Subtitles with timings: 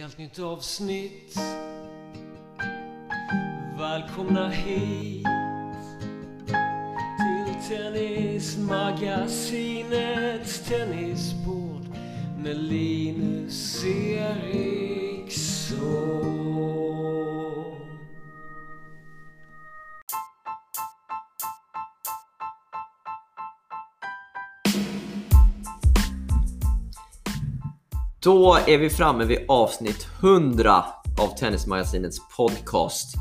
[0.00, 1.36] helt nytt avsnitt.
[3.78, 5.26] Välkomna hit
[7.18, 11.86] till Tennismagasinets tennisbord
[12.42, 13.84] med Linus
[14.14, 15.18] Eriksson.
[28.22, 30.84] Då är vi framme vid avsnitt 100
[31.20, 33.14] av Tennismagasinets podcast.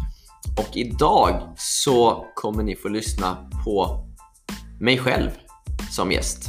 [0.57, 4.05] Och idag så kommer ni få lyssna på
[4.79, 5.29] mig själv
[5.91, 6.47] som gäst.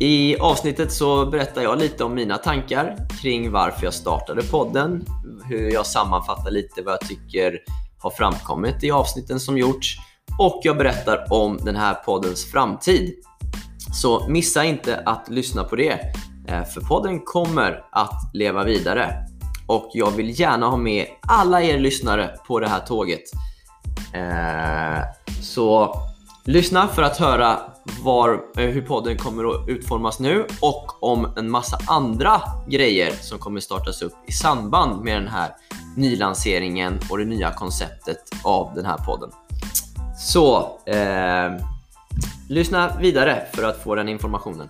[0.00, 5.04] I avsnittet så berättar jag lite om mina tankar kring varför jag startade podden,
[5.44, 7.58] hur jag sammanfattar lite vad jag tycker
[7.98, 9.96] har framkommit i avsnitten som gjorts
[10.38, 13.14] och jag berättar om den här poddens framtid.
[13.94, 16.12] Så missa inte att lyssna på det.
[16.48, 19.26] Eh, för podden kommer att leva vidare
[19.66, 23.22] och jag vill gärna ha med alla er lyssnare på det här tåget.
[24.12, 25.04] Eh,
[25.42, 25.94] så
[26.44, 27.58] lyssna för att höra
[28.02, 33.38] var, eh, hur podden kommer att utformas nu och om en massa andra grejer som
[33.38, 35.50] kommer startas upp i samband med den här
[35.96, 39.30] nylanseringen och det nya konceptet av den här podden.
[40.18, 41.52] Så eh,
[42.48, 44.68] lyssna vidare för att få den informationen.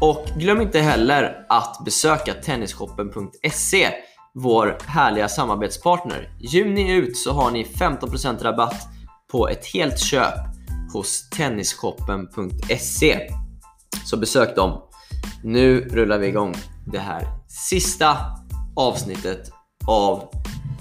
[0.00, 3.90] Och glöm inte heller att besöka tennisshoppen.se,
[4.34, 6.28] vår härliga samarbetspartner.
[6.40, 8.88] Juni ut så har ni 15% rabatt
[9.32, 10.34] på ett helt köp
[10.92, 13.30] hos tennisshoppen.se.
[14.04, 14.82] Så besök dem.
[15.44, 16.54] Nu rullar vi igång
[16.86, 18.16] det här sista
[18.76, 19.52] avsnittet
[19.86, 20.28] av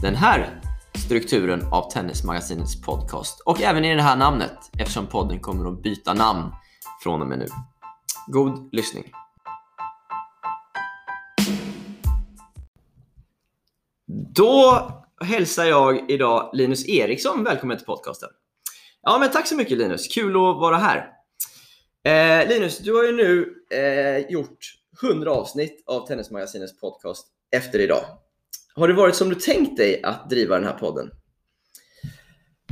[0.02, 0.62] den här
[1.06, 6.14] strukturen av Tennismagasinets podcast och även i det här namnet eftersom podden kommer att byta
[6.14, 6.52] namn
[7.04, 7.48] från och med nu.
[8.32, 9.12] God lyssning!
[14.36, 14.92] Då
[15.22, 18.30] hälsar jag idag Linus Eriksson välkommen till podcasten.
[19.02, 20.08] Ja, men tack så mycket Linus.
[20.08, 21.12] Kul att vara här.
[22.04, 24.58] Eh, Linus, du har ju nu eh, gjort
[25.04, 28.04] 100 avsnitt av Tennismagasinets podcast efter idag.
[28.76, 31.12] Har det varit som du tänkt dig att driva den här podden?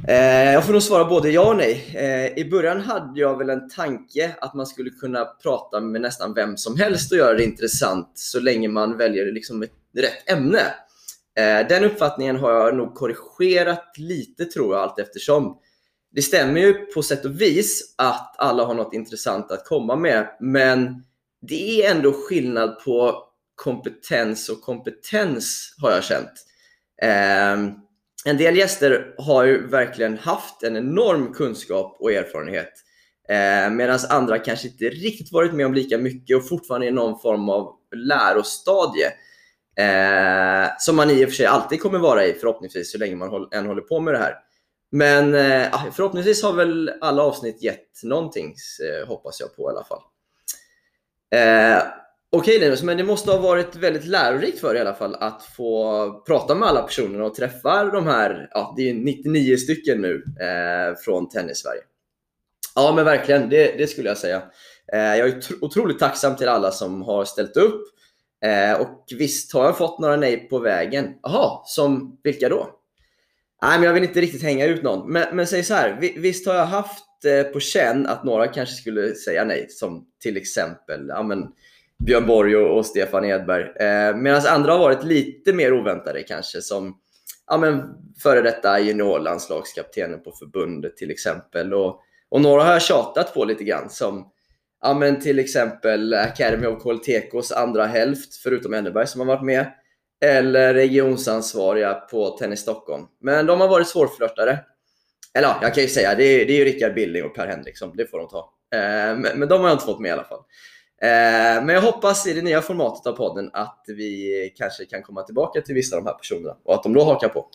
[0.04, 1.96] Eh, jag får nog svara både ja och nej.
[1.96, 6.34] Eh, I början hade jag väl en tanke att man skulle kunna prata med nästan
[6.34, 10.62] vem som helst och göra det intressant så länge man väljer liksom ett rätt ämne.
[11.38, 15.58] Eh, den uppfattningen har jag nog korrigerat lite tror jag allt eftersom.
[16.12, 20.38] Det stämmer ju på sätt och vis att alla har något intressant att komma med,
[20.40, 21.04] men
[21.42, 23.24] det är ändå skillnad på
[23.56, 26.32] kompetens och kompetens har jag känt.
[27.02, 27.72] Ehm,
[28.28, 32.72] en del gäster har ju verkligen haft en enorm kunskap och erfarenhet.
[33.30, 37.20] Eh, Medan andra kanske inte riktigt varit med om lika mycket och fortfarande är någon
[37.20, 39.06] form av lärostadie.
[39.78, 43.48] Eh, som man i och för sig alltid kommer vara i förhoppningsvis så länge man
[43.52, 44.36] än håller på med det här.
[44.92, 49.74] Men eh, ah, förhoppningsvis har väl alla avsnitt gett någonting, eh, hoppas jag på i
[49.74, 50.02] alla fall.
[51.32, 51.84] Eh,
[52.30, 55.44] Okej Linus, men det måste ha varit väldigt lärorikt för dig i alla fall att
[55.44, 60.24] få prata med alla personerna och träffa de här, ja det är 99 stycken nu
[60.40, 61.82] eh, från Tennis-Sverige.
[62.76, 64.42] Ja men verkligen, det, det skulle jag säga.
[64.94, 67.82] Eh, jag är otroligt tacksam till alla som har ställt upp.
[68.46, 71.14] Eh, och visst har jag fått några nej på vägen.
[71.24, 72.70] Jaha, som vilka då?
[73.62, 75.12] Nej, men jag vill inte riktigt hänga ut någon.
[75.12, 78.76] Men, men säg så här, visst har jag haft eh, på känn att några kanske
[78.76, 81.48] skulle säga nej, som till exempel, ja men
[82.04, 83.64] Björn Borg och, och Stefan Edberg.
[83.64, 86.98] Eh, Medan andra har varit lite mer oväntade kanske som
[87.48, 87.84] ja, men,
[88.24, 91.74] före detta juniorlandslagskaptenen på förbundet till exempel.
[91.74, 94.32] Och, och några har jag tjatat på lite grann som
[94.82, 99.66] ja, men till exempel Academy of Coltecos andra hälft, förutom Enneberg som har varit med.
[100.22, 103.04] Eller regionsansvariga på Tennis Stockholm.
[103.22, 104.60] Men de har varit svårflörtade.
[105.34, 107.48] Eller ja, jag kan ju säga, det är, det är ju Rickard Billing och Per
[107.48, 108.54] Henriksson, det får de ta.
[108.76, 110.40] Eh, men, men de har jag inte fått med i alla fall.
[111.02, 115.24] Eh, men jag hoppas i det nya formatet av podden att vi kanske kan komma
[115.24, 117.50] tillbaka till vissa av de här personerna och att de då hakar på.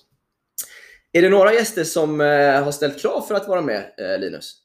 [1.12, 4.58] Är det några gäster som eh, har ställt krav för att vara med, eh, Linus?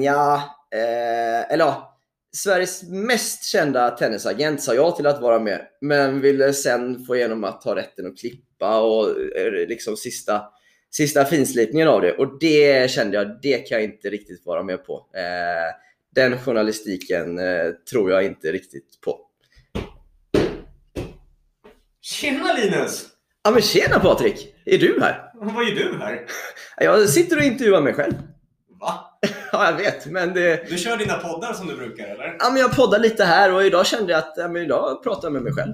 [0.00, 1.98] ja, eller ja,
[2.32, 7.44] Sveriges mest kända tennisagent sa ja till att vara med, men ville sen få igenom
[7.44, 9.16] att ta rätten att klippa och
[9.68, 10.42] liksom sista,
[10.90, 12.12] sista finslipningen av det.
[12.12, 15.06] Och det kände jag, det kan jag inte riktigt vara med på
[16.14, 19.20] den journalistiken eh, tror jag inte riktigt på.
[22.02, 23.06] Tjena Linus!
[23.44, 24.54] Ja men tjena Patrik!
[24.64, 25.32] Är du här?
[25.34, 26.26] Vad är du här?
[26.76, 28.14] Jag sitter och intervjuar mig själv.
[28.80, 29.06] Va?
[29.52, 30.68] Ja, jag vet, men det...
[30.68, 32.36] Du kör dina poddar som du brukar eller?
[32.38, 35.28] Ja, men jag poddar lite här och idag kände jag att ja, men idag pratar
[35.28, 35.72] jag med mig själv.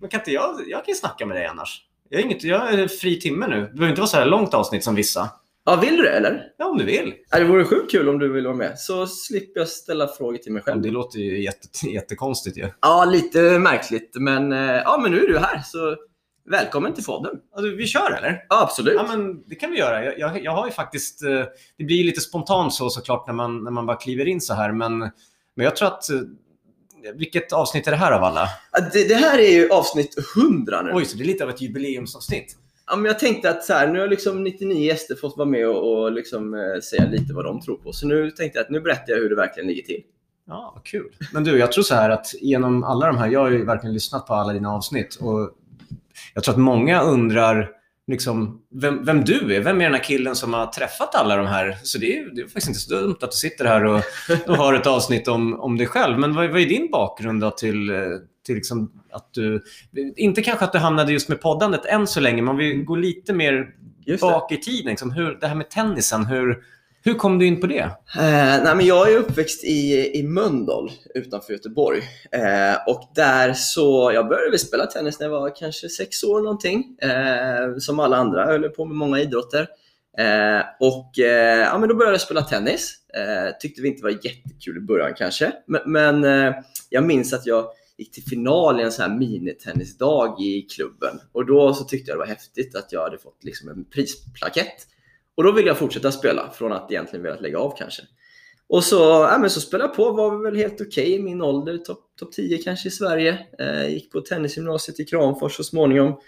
[0.00, 1.82] Men kan inte jag, jag kan ju snacka med dig annars.
[2.08, 3.60] Jag är, inget, jag är fri timme nu.
[3.60, 5.30] Det behöver inte vara så här långt avsnitt som vissa.
[5.66, 6.42] Ja, vill du det eller?
[6.58, 7.14] Ja, om du vill.
[7.30, 8.78] Ja, det vore sjukt kul om du vill vara med.
[8.78, 10.82] Så slipper jag ställa frågor till mig själv.
[10.82, 12.68] Det låter ju jätte, jättekonstigt ju.
[12.82, 14.10] Ja, lite märkligt.
[14.14, 15.96] Men, eh, ja, men nu är du här, så
[16.50, 17.36] välkommen till podden.
[17.56, 18.44] Alltså, vi kör eller?
[18.48, 18.94] Ja, absolut.
[18.94, 20.04] Ja, men det kan vi göra.
[20.04, 21.22] Jag, jag, jag har ju faktiskt...
[21.22, 21.44] eh,
[21.78, 24.72] Det blir lite spontant så såklart när man, när man bara kliver in så här.
[24.72, 26.10] Men, men jag tror att...
[26.10, 26.20] eh,
[27.14, 28.48] Vilket avsnitt är det här av alla?
[28.92, 30.90] Det, det här är ju avsnitt 100 nu.
[30.94, 32.56] Oj, så det är lite av ett jubileumsavsnitt.
[32.86, 35.68] Ja, men jag tänkte att så här, nu har liksom 99 gäster fått vara med
[35.68, 37.92] och, och liksom, eh, säga lite vad de tror på.
[37.92, 40.02] Så nu tänkte jag att nu berättar jag hur det verkligen ligger till.
[40.46, 41.10] Ja, kul.
[41.32, 43.94] Men du, jag tror så här att genom alla de här, jag har ju verkligen
[43.94, 45.50] lyssnat på alla dina avsnitt och
[46.34, 47.70] jag tror att många undrar
[48.06, 49.60] liksom, vem, vem du är.
[49.60, 51.78] Vem är den här killen som har träffat alla de här?
[51.82, 54.02] Så det är, det är faktiskt inte så dumt att du sitter här och,
[54.46, 56.18] och har ett avsnitt om, om dig själv.
[56.18, 57.96] Men vad, vad är din bakgrund då till, eh,
[58.46, 59.62] till liksom att du...
[60.16, 63.32] Inte kanske att du hamnade just med poddandet än så länge, men vi går lite
[63.32, 63.66] mer
[64.20, 64.90] bak i tiden.
[64.90, 66.62] Liksom, hur, det här med tennisen, hur,
[67.02, 67.80] hur kom du in på det?
[68.16, 72.02] Eh, nej, men jag är uppväxt i, i Mölndal utanför Göteborg.
[72.32, 76.96] Eh, och där så, jag började spela tennis när jag var kanske sex år någonting.
[77.02, 79.68] Eh, som alla andra, jag höll på med många idrotter.
[80.18, 82.94] Eh, och eh, ja, men då började jag spela tennis.
[83.14, 85.52] Eh, tyckte vi inte var jättekul i början kanske.
[85.66, 86.54] Men, men
[86.90, 87.66] jag minns att jag
[87.98, 91.20] gick till final i en sån här minitennisdag i klubben.
[91.32, 94.86] Och då så tyckte jag det var häftigt att jag hade fått liksom en prisplakett.
[95.34, 98.02] Och då ville jag fortsätta spela från att egentligen velat lägga av kanske.
[98.68, 98.96] Och så,
[99.30, 102.32] ja, men så spelade jag på, var väl helt okej i min ålder, topp top
[102.32, 103.46] 10 kanske i Sverige.
[103.58, 106.20] Eh, gick på tennisgymnasiet i Kramfors så småningom.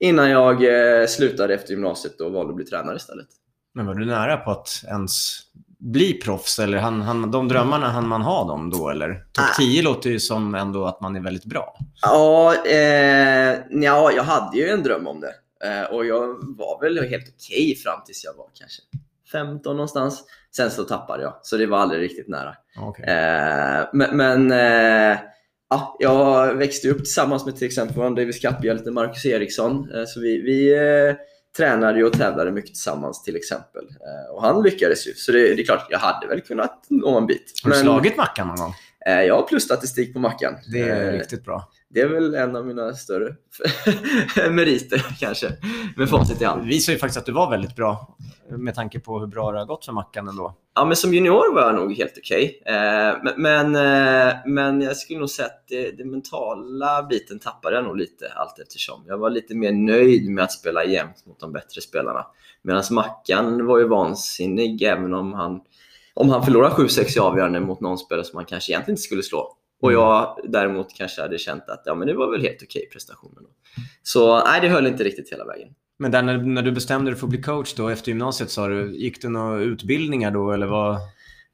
[0.00, 3.28] Innan jag eh, slutade efter gymnasiet och valde att bli tränare istället.
[3.74, 5.40] Men var du nära på att ens
[5.82, 6.58] bli proffs?
[6.58, 8.88] Eller han, han, de drömmarna, hann man ha dem då?
[8.88, 9.14] Eller?
[9.32, 9.54] Topp Ah.
[9.58, 11.78] 10 låter ju som ändå att man är väldigt bra.
[12.02, 15.34] Ja, eh, ja, jag hade ju en dröm om det.
[15.64, 16.26] Eh, och jag
[16.56, 18.82] var väl helt okej fram tills jag var kanske
[19.32, 20.24] 15 någonstans.
[20.56, 22.54] Sen så tappade jag, så det var aldrig riktigt nära.
[22.88, 23.04] Okay.
[23.04, 25.18] Eh, men men eh,
[25.70, 29.90] ja, jag växte upp tillsammans med till exempel Davis Cup-hjälte Marcus Eriksson.
[29.94, 31.14] Eh, så vi, vi eh,
[31.56, 33.84] tränade ju och tävlade mycket tillsammans till exempel.
[33.84, 37.18] Eh, och han lyckades ju, så det, det är klart, jag hade väl kunnat nå
[37.18, 37.52] en bit.
[37.64, 38.74] Har du Men, slagit Mackan någon gång?
[39.06, 40.54] eh, jag har plusstatistik på Mackan.
[40.72, 41.68] Det är Eh, riktigt bra.
[41.94, 43.36] Det är väl en av mina större
[44.50, 45.52] meriter kanske,
[45.96, 46.62] med facit i hand.
[46.62, 48.16] Det visar ju faktiskt att du var väldigt bra
[48.48, 50.54] med tanke på hur bra det har gått för Mackan ändå.
[50.74, 52.62] Ja, men som junior var jag nog helt okej.
[52.66, 57.76] Eh, men, men, eh, men jag skulle nog säga att det, det mentala biten tappade
[57.76, 59.04] jag nog lite allt eftersom.
[59.06, 62.26] Jag var lite mer nöjd med att spela jämt mot de bättre spelarna.
[62.62, 65.60] Medan Mackan var ju vansinnig även om han,
[66.14, 69.22] om han förlorade 7-6 i avgörande mot någon spelare som han kanske egentligen inte skulle
[69.22, 69.56] slå.
[69.82, 73.40] Och jag däremot kanske hade känt att ja, men det var väl helt okej prestationer.
[73.40, 73.48] Då.
[74.02, 75.68] Så nej, det höll inte riktigt hela vägen.
[75.98, 78.68] Men där när, när du bestämde dig för att bli coach då efter gymnasiet, sa
[78.68, 80.94] du, gick det några utbildningar då eller vad,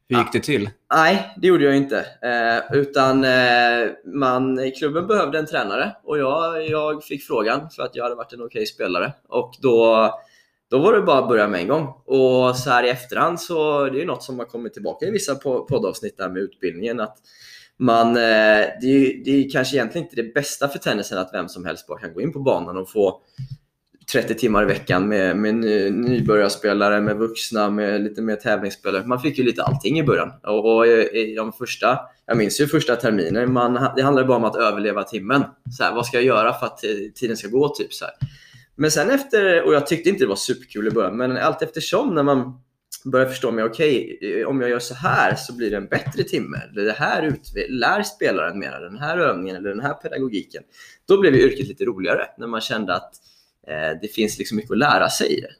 [0.08, 0.30] hur gick Ja.
[0.32, 0.70] det till?
[0.94, 1.98] Nej, det gjorde jag inte.
[2.22, 7.96] Eh, utan eh, man, klubben behövde en tränare och jag, jag fick frågan för att
[7.96, 9.12] jag hade varit en okej spelare.
[9.28, 10.10] Och då,
[10.70, 11.86] då var det bara att börja med en gång.
[12.04, 15.34] Och så här i efterhand så det är något som har kommit tillbaka i vissa
[15.34, 17.00] po- poddavsnitt där med utbildningen.
[17.00, 17.16] Att
[17.78, 21.48] man, eh, det, är, det är kanske egentligen inte det bästa för tennisen att vem
[21.48, 23.22] som helst bara kan gå in på banan och få
[24.12, 29.06] 30 timmar i veckan med, med ny, nybörjarspelare, med vuxna, med lite mer tävlingsspelare.
[29.06, 30.32] Man fick ju lite allting i början.
[30.42, 34.44] Och, och i de första, jag minns ju första terminen, man, det handlade bara om
[34.44, 35.44] att överleva timmen.
[35.78, 37.68] Så här, vad ska jag göra för att eh, tiden ska gå?
[37.68, 38.14] Typ så här.
[38.76, 42.14] Men sen efter, och jag tyckte inte det var superkul i början, men allt eftersom
[42.14, 42.60] när man
[43.04, 46.22] börja förstå mig, okej, okay, om jag gör så här så blir det en bättre
[46.22, 46.58] timme.
[46.70, 50.62] Eller det här ut, lär spelaren mer, den här övningen eller den här pedagogiken.
[51.08, 53.12] Då blev ju yrket lite roligare när man kände att
[53.68, 55.54] eh, det finns liksom mycket att lära sig i det.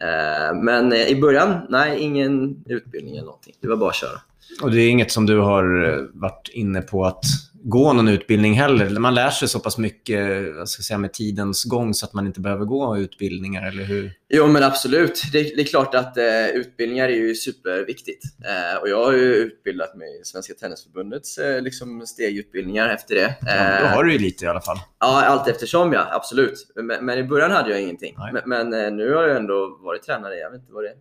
[0.00, 3.54] Eh, men eh, i början, nej, ingen utbildning eller någonting.
[3.60, 4.20] Det var bara att köra.
[4.62, 7.24] Och det är inget som du har eh, varit inne på att
[7.66, 8.98] gå någon utbildning heller?
[8.98, 12.12] Man lär sig så pass mycket vad ska jag säga, med tidens gång så att
[12.12, 14.12] man inte behöver gå utbildningar, eller hur?
[14.28, 15.22] Jo men absolut.
[15.32, 18.24] Det, det är klart att eh, utbildningar är ju superviktigt.
[18.44, 23.34] Eh, och jag har ju utbildat mig i Svenska Tennisförbundets eh, liksom stegutbildningar efter det.
[23.40, 24.78] Ja, då Eh, har du ju lite i alla fall.
[25.00, 26.72] Ja, allt eftersom ja, absolut.
[26.74, 28.14] Men, men i början hade jag ingenting.
[28.18, 28.32] Nej.
[28.32, 30.96] Men, men eh, nu har jag ändå varit tränare, jag vet inte vad det är,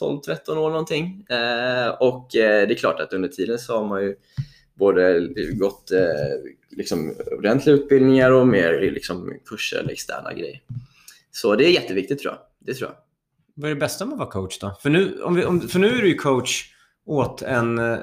[0.00, 1.26] 12-13 år någonting.
[1.30, 4.14] Eh, och det är klart att under tiden så har man ju
[4.74, 5.98] både gått eh,
[6.70, 10.60] liksom, ordentliga utbildningar och mer liksom, kurser eller externa grejer.
[11.30, 12.40] Så det är jätteviktigt tror jag.
[12.66, 12.96] Det tror jag.
[13.54, 14.76] Vad är det bästa med att vara coach då?
[14.82, 16.74] För nu, om vi, om, för nu är du ju coach
[17.06, 17.98] åt en, eh,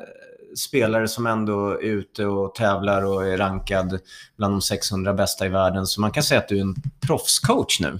[0.55, 3.99] spelare som ändå är ute och tävlar och är rankad
[4.37, 5.85] bland de 600 bästa i världen.
[5.85, 6.75] Så man kan säga att du är en
[7.07, 7.99] proffscoach nu.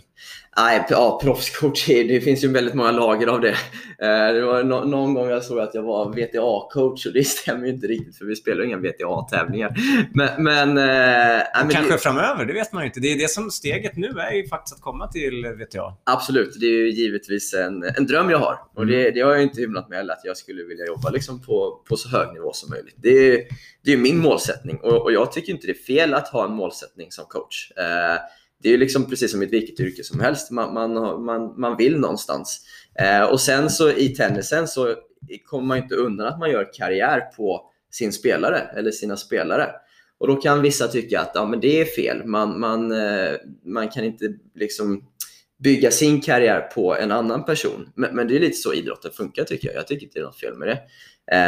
[0.57, 3.55] Nej, ja, proffscoach, det finns ju väldigt många lager av det.
[4.01, 7.73] Eh, det var någon gång jag såg att jag var VTA-coach och det stämmer ju
[7.73, 9.75] inte riktigt för vi spelar inga VTA-tävlingar.
[10.13, 12.99] Men, men, eh, men Kanske det, framöver, det vet man ju inte.
[12.99, 15.93] Det är det som steget nu är ju faktiskt att komma till VTA.
[16.03, 18.55] Absolut, det är ju givetvis en, en dröm jag har.
[18.75, 21.41] Och det, det har jag inte hymlat med heller, att jag skulle vilja jobba liksom
[21.41, 22.95] på, på så hög nivå som möjligt.
[22.97, 23.43] Det är,
[23.85, 26.51] det är min målsättning och, och jag tycker inte det är fel att ha en
[26.51, 27.71] målsättning som coach.
[27.77, 28.17] Eh,
[28.61, 30.51] det är ju liksom precis som i vilket yrke som helst.
[30.51, 32.65] Man, man, man, man vill någonstans.
[32.99, 34.95] Eh, och sen så i tennisen så
[35.45, 39.69] kommer man inte undan att man gör karriär på sin spelare eller sina spelare.
[40.17, 42.25] Och då kan vissa tycka att ja, men det är fel.
[42.25, 43.31] Man, man, eh,
[43.65, 45.03] man kan inte liksom
[45.63, 47.89] bygga sin karriär på en annan person.
[47.95, 49.77] Men, men det är lite så idrotten funkar tycker jag.
[49.77, 50.79] Jag tycker inte det är något fel med det.
[51.31, 51.39] Eh,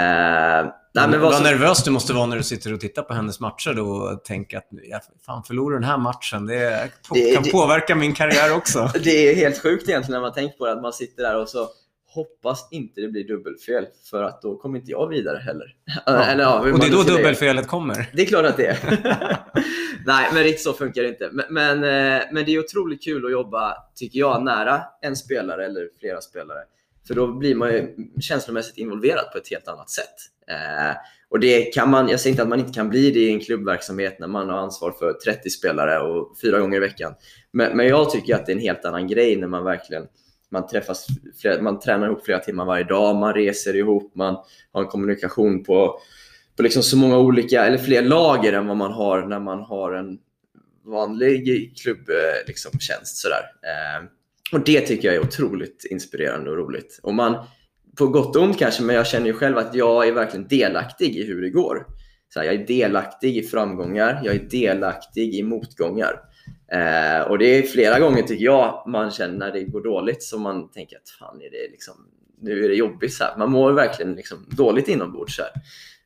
[0.94, 3.40] nej, men vad vad nervös du måste vara när du sitter och tittar på hennes
[3.40, 6.46] matcher då och tänker att jag fan förlorar den här matchen.
[6.46, 8.92] Det, Det- kan det- påverka min karriär också.
[9.04, 11.50] Det är helt sjukt egentligen när man tänker på det, att man sitter där och
[11.50, 11.68] så
[12.14, 15.76] hoppas inte det blir dubbelfel för att då kommer inte jag vidare heller.
[16.32, 18.10] Eller, ja, och det är då dubbelfelet kommer.
[18.14, 18.78] Det är klart att det är.
[20.06, 21.30] Nej, men riktigt så funkar det inte.
[21.32, 25.66] Men, men, eh, men det är otroligt kul att jobba, tycker jag, nära en spelare
[25.66, 26.60] eller flera spelare.
[27.12, 30.16] För då blir man ju känslomässigt involverad på ett helt annat sätt.
[30.48, 30.96] Eh,
[31.30, 33.40] och det kan man, jag säger inte att man inte kan bli det i en
[33.40, 37.14] klubbverksamhet när man har ansvar för 30 spelare och fyra gånger i veckan.
[37.52, 40.08] Men, men jag tycker att det är en helt annan grej när man verkligen
[40.52, 41.08] man träffas,
[41.42, 44.38] flera, man tränar ihop flera timmar varje dag, man reser ihop, man
[44.72, 46.00] har en kommunikation på,
[46.58, 49.94] på liksom så många olika, eller fler lager än vad man har när man har
[49.94, 50.18] en
[50.86, 52.10] vanlig klubbtjänst.
[52.10, 53.44] Eh, liksom, tjänst sådär.
[53.64, 54.08] Eh,
[54.52, 57.00] och det tycker jag är otroligt inspirerande och roligt.
[57.04, 57.46] Och man,
[57.98, 61.18] på gott och ont kanske, men jag känner ju själv att jag är verkligen delaktig
[61.18, 61.86] i hur det går.
[62.34, 66.20] Så här, jag är delaktig i framgångar, jag är delaktig i motgångar.
[66.72, 70.42] Eh, och det är flera gånger tycker jag man känner när det går dåligt som
[70.42, 71.96] man tänker att fan är det liksom,
[72.42, 73.14] nu är det jobbigt.
[73.14, 73.38] Så här.
[73.38, 75.36] Man mår verkligen liksom dåligt inombords.
[75.36, 75.52] Så här.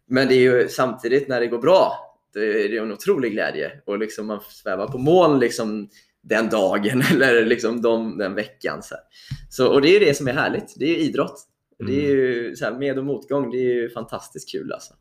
[0.08, 1.92] Men det är ju samtidigt när det går bra,
[2.34, 5.90] det är det en otrolig glädje och liksom man svävar på moln liksom
[6.30, 8.84] den dagen eller liksom de, den veckan.
[8.84, 9.04] Så, här.
[9.50, 10.74] så Och det är det som är härligt.
[10.76, 11.44] Det är idrott.
[11.80, 14.94] Det är ju så här, med och motgång, det är ju fantastiskt kul alltså.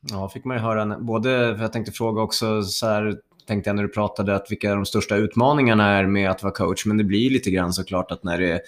[0.00, 0.98] Ja, fick man ju höra.
[0.98, 3.16] Både, för jag tänkte fråga också, så här,
[3.46, 6.86] tänkte jag när du pratade, att vilka de största utmaningarna är med att vara coach.
[6.86, 8.60] Men det blir lite grann såklart att när det,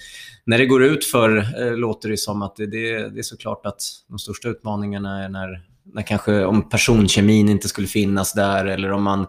[0.45, 3.67] när det går ut för eh, låter det som att det, det, det är såklart
[3.67, 8.93] att de största utmaningarna är när, när kanske om personkemin inte skulle finnas där eller
[8.93, 9.27] om man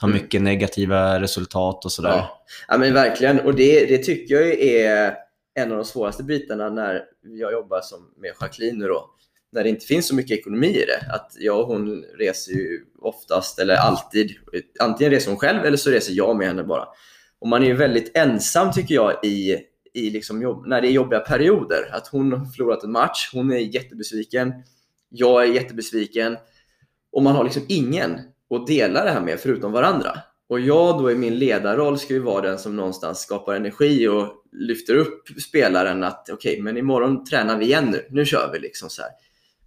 [0.00, 0.22] har Mm.
[0.22, 2.10] mycket negativa resultat och sådär.
[2.10, 2.44] Ja.
[2.68, 3.40] ja, men verkligen.
[3.40, 5.14] Och det, det tycker jag är
[5.54, 9.10] en av de svåraste bitarna när jag jobbar som med Jacqueline nu då.
[9.52, 11.12] När det inte finns så mycket ekonomi i det.
[11.14, 14.32] Att jag och hon reser ju oftast, eller alltid,
[14.80, 16.88] antingen reser hon själv eller så reser jag med henne bara.
[17.38, 19.58] Och man är ju väldigt ensam tycker jag i,
[19.92, 21.88] i liksom jobb, när det är jobbiga perioder.
[21.92, 24.52] Att hon har förlorat en match, hon är jättebesviken,
[25.08, 26.36] jag är jättebesviken.
[27.12, 28.20] Och man har liksom ingen
[28.50, 30.18] att dela det här med förutom varandra.
[30.48, 34.28] Och jag då i min ledarroll ska ju vara den som någonstans skapar energi och
[34.52, 38.06] lyfter upp spelaren att okej, okay, men imorgon tränar vi igen nu.
[38.10, 39.10] Nu kör vi liksom så här.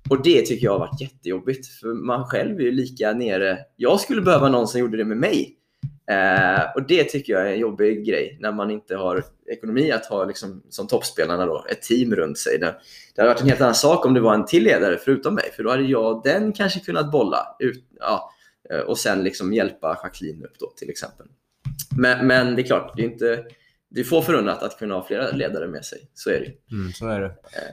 [0.10, 3.58] Och det tycker jag har varit jättejobbigt för man själv är ju lika nere.
[3.76, 5.54] Jag skulle behöva någon som gjorde det med mig.
[6.12, 10.06] Eh, och det tycker jag är en jobbig grej när man inte har ekonomi att
[10.06, 12.58] ha liksom, som toppspelarna då, ett team runt sig.
[12.60, 12.76] Det,
[13.16, 15.52] det hade varit en helt annan sak om det var en till ledare förutom mig
[15.56, 18.34] för då hade jag och den kanske kunnat bolla ut, ja,
[18.88, 21.28] och sen liksom hjälpa Jacqueline upp då till exempel.
[21.98, 23.44] Men, men det är klart, det är inte
[23.90, 26.00] det är få förunnat att kunna ha flera ledare med sig.
[26.14, 26.76] Så är det.
[26.76, 27.32] Mm, så är det.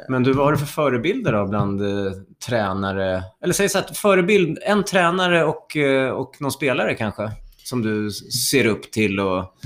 [0.09, 2.13] Men du, vad har du för förebilder då bland eh,
[2.47, 3.23] tränare?
[3.43, 7.31] Eller säg så att förebild, en tränare och, eh, och någon spelare kanske?
[7.65, 8.11] Som du
[8.51, 9.57] ser upp till och...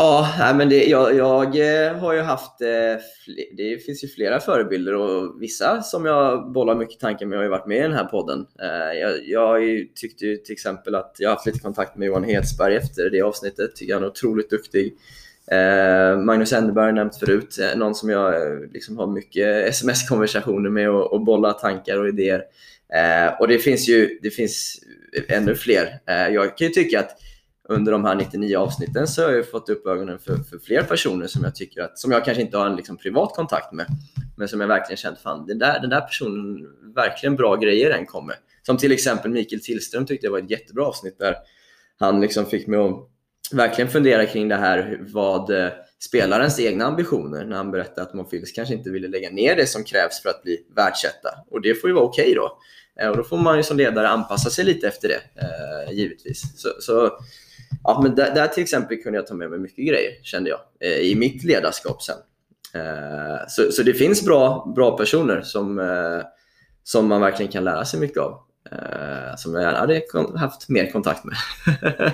[0.00, 3.02] Ja, men det, jag, jag eh, har ju haft, eh,
[3.56, 7.50] det finns ju flera förebilder och vissa som jag bollar mycket tankar med har ju
[7.50, 8.46] varit med i den här podden.
[8.62, 9.60] Eh, jag, jag
[9.94, 13.22] tyckte ju till exempel att jag har haft lite kontakt med Johan Hedsberg efter det
[13.22, 13.76] avsnittet.
[13.76, 14.94] Tycker han är otroligt duktig.
[16.24, 18.34] Magnus Enderberg har nämnt förut, någon som jag
[18.72, 22.42] liksom har mycket sms-konversationer med och, och bollar tankar och idéer.
[23.40, 24.80] Och det finns ju det finns
[25.28, 26.00] ännu fler.
[26.06, 27.10] Jag kan ju tycka att
[27.68, 31.26] under de här 99 avsnitten så har jag fått upp ögonen för, för fler personer
[31.26, 33.86] som jag tycker att, som jag kanske inte har en liksom privat kontakt med,
[34.36, 38.06] men som jag verkligen känt, fan den där, den där personen, verkligen bra grejer den
[38.06, 38.34] kommer.
[38.62, 41.36] Som till exempel Mikael Tillström tyckte jag var ett jättebra avsnitt där
[41.98, 43.08] han liksom fick mig att
[43.52, 48.52] verkligen fundera kring det här vad eh, spelarens egna ambitioner när han berättade att Monfils
[48.52, 51.28] kanske inte ville lägga ner det som krävs för att bli världsetta.
[51.50, 52.58] Och det får ju vara okej då.
[53.00, 56.42] Eh, och då får man ju som ledare anpassa sig lite efter det, eh, givetvis.
[56.56, 57.18] Så, så,
[57.84, 60.60] ja, men där, där till exempel kunde jag ta med mig mycket grejer, kände jag,
[60.80, 62.16] eh, i mitt ledarskap sen.
[62.74, 66.26] Eh, så, så det finns bra, bra personer som, eh,
[66.82, 68.40] som man verkligen kan lära sig mycket av.
[69.36, 70.02] Som jag gärna hade
[70.36, 71.34] haft mer kontakt med.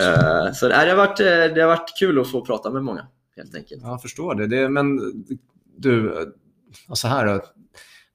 [0.00, 1.16] Eh, så det, har varit,
[1.54, 3.06] det har varit kul att få prata med många,
[3.36, 3.82] helt enkelt.
[3.82, 4.46] Ja, jag förstår det.
[4.46, 5.00] det men
[5.76, 6.14] du,
[6.94, 7.40] så här då.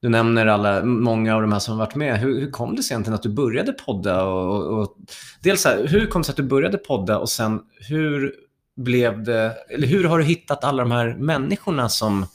[0.02, 2.20] Du nämner alla, många av de här som har varit med.
[2.20, 4.24] Hur, hur kom det sig egentligen att du började podda?
[4.24, 4.98] Och, och, och,
[5.44, 8.36] dels här, hur kom det sig att du började podda och sen hur
[8.76, 12.26] blev det, eller hur har du hittat alla de här människorna som,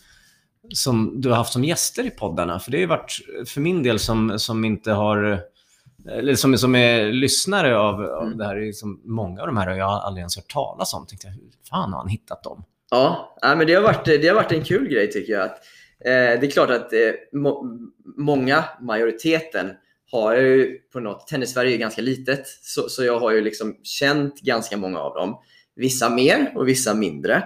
[0.75, 2.59] som du har haft som gäster i poddarna?
[2.59, 5.41] För det har varit, för min del som, som inte har,
[6.11, 8.39] eller som, som är lyssnare av, av Mm.
[8.39, 11.07] det här, är liksom, många av de här har jag aldrig ens hört talas om.
[11.07, 12.65] Tänkte jag, hur fan har han hittat dem?
[12.91, 15.43] Ja, men det har, varit, det har varit en kul grej tycker jag.
[15.43, 15.59] Att,
[16.05, 17.79] Eh, det är klart att eh, må,
[18.17, 19.71] många, majoriteten,
[20.11, 21.29] har ju på något...
[21.29, 25.39] Tennis-Sverige är ganska litet, så, så jag har ju liksom känt ganska många av dem.
[25.77, 27.43] Vissa mer och vissa mindre.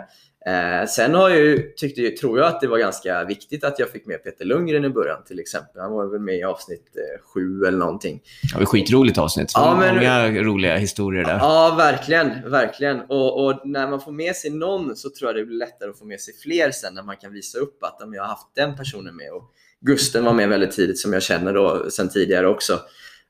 [0.48, 3.90] Eh, sen har jag ju, tyckte, tror jag att det var ganska viktigt att jag
[3.90, 5.80] fick med Peter Lundgren i början till exempel.
[5.82, 8.20] Han var väl med i avsnitt eh, sju eller någonting.
[8.52, 9.50] Det var skitroligt avsnitt.
[9.54, 11.36] Ja, men- Många roliga historier där.
[11.38, 12.50] Ja, verkligen.
[12.50, 13.00] verkligen.
[13.00, 15.98] Och, och när man får med sig någon så tror jag det blir lättare att
[15.98, 18.76] få med sig fler sen när man kan visa upp att jag har haft den
[18.76, 19.32] personen med.
[19.32, 19.42] Och
[19.80, 22.72] Gusten var med väldigt tidigt som jag känner då sen tidigare också.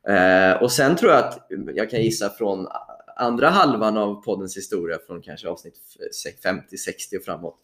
[0.09, 2.67] Eh, och sen tror jag att jag kan gissa från
[3.19, 5.75] andra halvan av poddens historia från kanske avsnitt
[6.45, 7.57] 50-60 och framåt.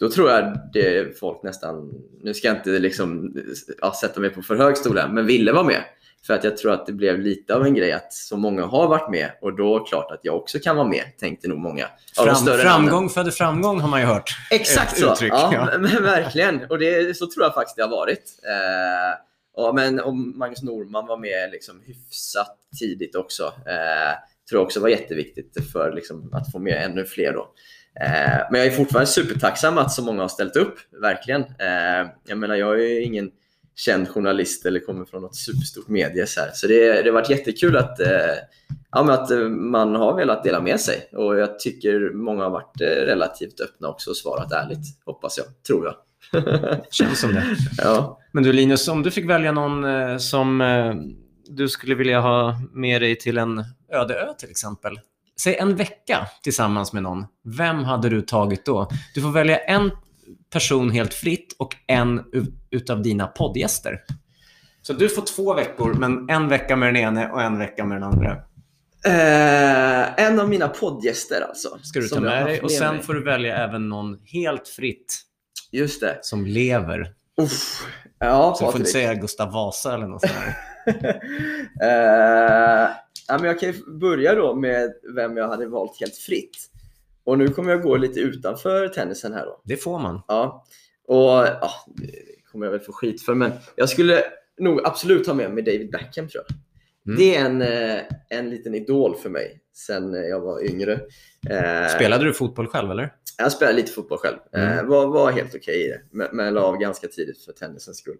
[0.00, 1.92] Då tror jag det folk nästan,
[2.22, 3.34] nu ska jag inte liksom,
[3.80, 5.84] ja, sätta mig på för hög stol men ville vara med.
[6.26, 8.88] För att jag tror att det blev lite av en grej att så många har
[8.88, 11.86] varit med och då klart att jag också kan vara med, tänkte nog många.
[12.16, 13.08] Fram, framgång namnen.
[13.08, 14.30] föder framgång har man ju hört.
[14.50, 15.12] Exakt så!
[15.12, 15.68] uttryck, ja, ja.
[15.72, 16.64] Men, men verkligen.
[16.70, 18.40] Och det, så tror jag faktiskt det har varit.
[18.42, 19.18] Eh,
[19.56, 23.44] ja, men om Magnus Norman var med liksom hyfsat tidigt också.
[23.44, 24.14] Eh,
[24.50, 27.32] tror jag också var jätteviktigt för liksom, att få med ännu fler.
[27.32, 27.54] Då.
[28.00, 31.40] Eh, men jag är fortfarande supertacksam att så många har ställt upp, verkligen.
[31.40, 33.30] Eh, jag menar, jag är ju ingen
[33.76, 36.26] känd journalist eller kommer från något superstort medie.
[36.26, 36.50] Så, här.
[36.54, 38.34] så det, det har varit jättekul att, eh,
[38.90, 41.08] ja, att eh, man har velat dela med sig.
[41.12, 45.46] Och jag tycker många har varit eh, relativt öppna också och svarat ärligt, hoppas jag,
[45.66, 45.94] tror jag.
[46.90, 47.44] Känns som det.
[47.78, 48.20] ja.
[48.32, 50.60] Men du Linus, om du fick välja någon eh, som
[51.50, 55.00] du skulle vilja ha med dig till en öde ö till exempel.
[55.42, 57.26] Säg en vecka tillsammans med någon.
[57.44, 58.88] Vem hade du tagit då?
[59.14, 59.90] Du får välja en
[60.52, 62.24] person helt fritt och en
[62.70, 64.00] utav dina poddgäster.
[64.82, 67.96] Så du får två veckor, men en vecka med den ene och en vecka med
[67.96, 68.30] den andra.
[69.06, 71.78] Eh, en av mina poddgäster alltså.
[71.82, 73.04] Ska du ta med dig och sen mig.
[73.04, 75.22] får du välja även någon helt fritt
[75.72, 76.18] Just det.
[76.22, 77.12] som lever.
[77.42, 77.86] Uff.
[78.18, 80.34] Ja, Så du får inte säga Gustav Vasa eller något sånt.
[81.82, 82.88] Eh,
[83.28, 86.56] ja, men jag kan börja då med vem jag hade valt helt fritt.
[87.24, 89.60] Och nu kommer jag gå lite utanför tennisen här då.
[89.64, 90.22] Det får man.
[90.28, 90.64] Ja,
[91.08, 92.12] och ja, det
[92.52, 94.24] kommer jag väl få skit för, men jag skulle
[94.58, 96.56] nog absolut ha med mig David Beckham tror jag.
[97.06, 97.18] Mm.
[97.18, 100.92] Det är en, eh, en liten idol för mig sen jag var yngre.
[101.50, 103.12] Eh, Spelade du fotboll själv eller?
[103.42, 104.36] Jag spelade lite fotboll själv.
[104.52, 104.78] Mm.
[104.78, 107.98] Eh, var, var helt okej i det, men, men la av ganska tidigt för tennisens
[107.98, 108.16] skull.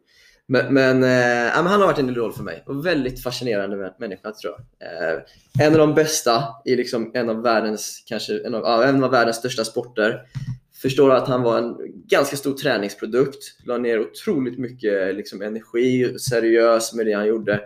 [0.46, 4.32] Men, men, eh, han har varit en idol för mig och väldigt fascinerande mä- människa
[4.32, 5.12] tror jag.
[5.14, 5.20] Eh,
[5.66, 9.10] en av de bästa i liksom en av världens, kanske, en av, ja, en av
[9.10, 10.22] världens största sporter.
[10.82, 11.76] Förstår att han var en
[12.08, 13.38] ganska stor träningsprodukt.
[13.66, 17.60] La ner otroligt mycket liksom, energi, seriös med det han gjorde.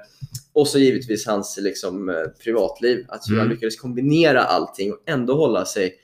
[0.53, 3.05] Och så givetvis hans liksom, privatliv.
[3.09, 3.51] Att han Mm.
[3.51, 5.95] lyckades kombinera allting och ändå hålla sig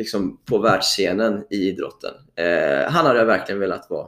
[0.00, 2.10] liksom, på världsscenen i idrotten.
[2.36, 4.06] Eh, han hade jag verkligen velat vara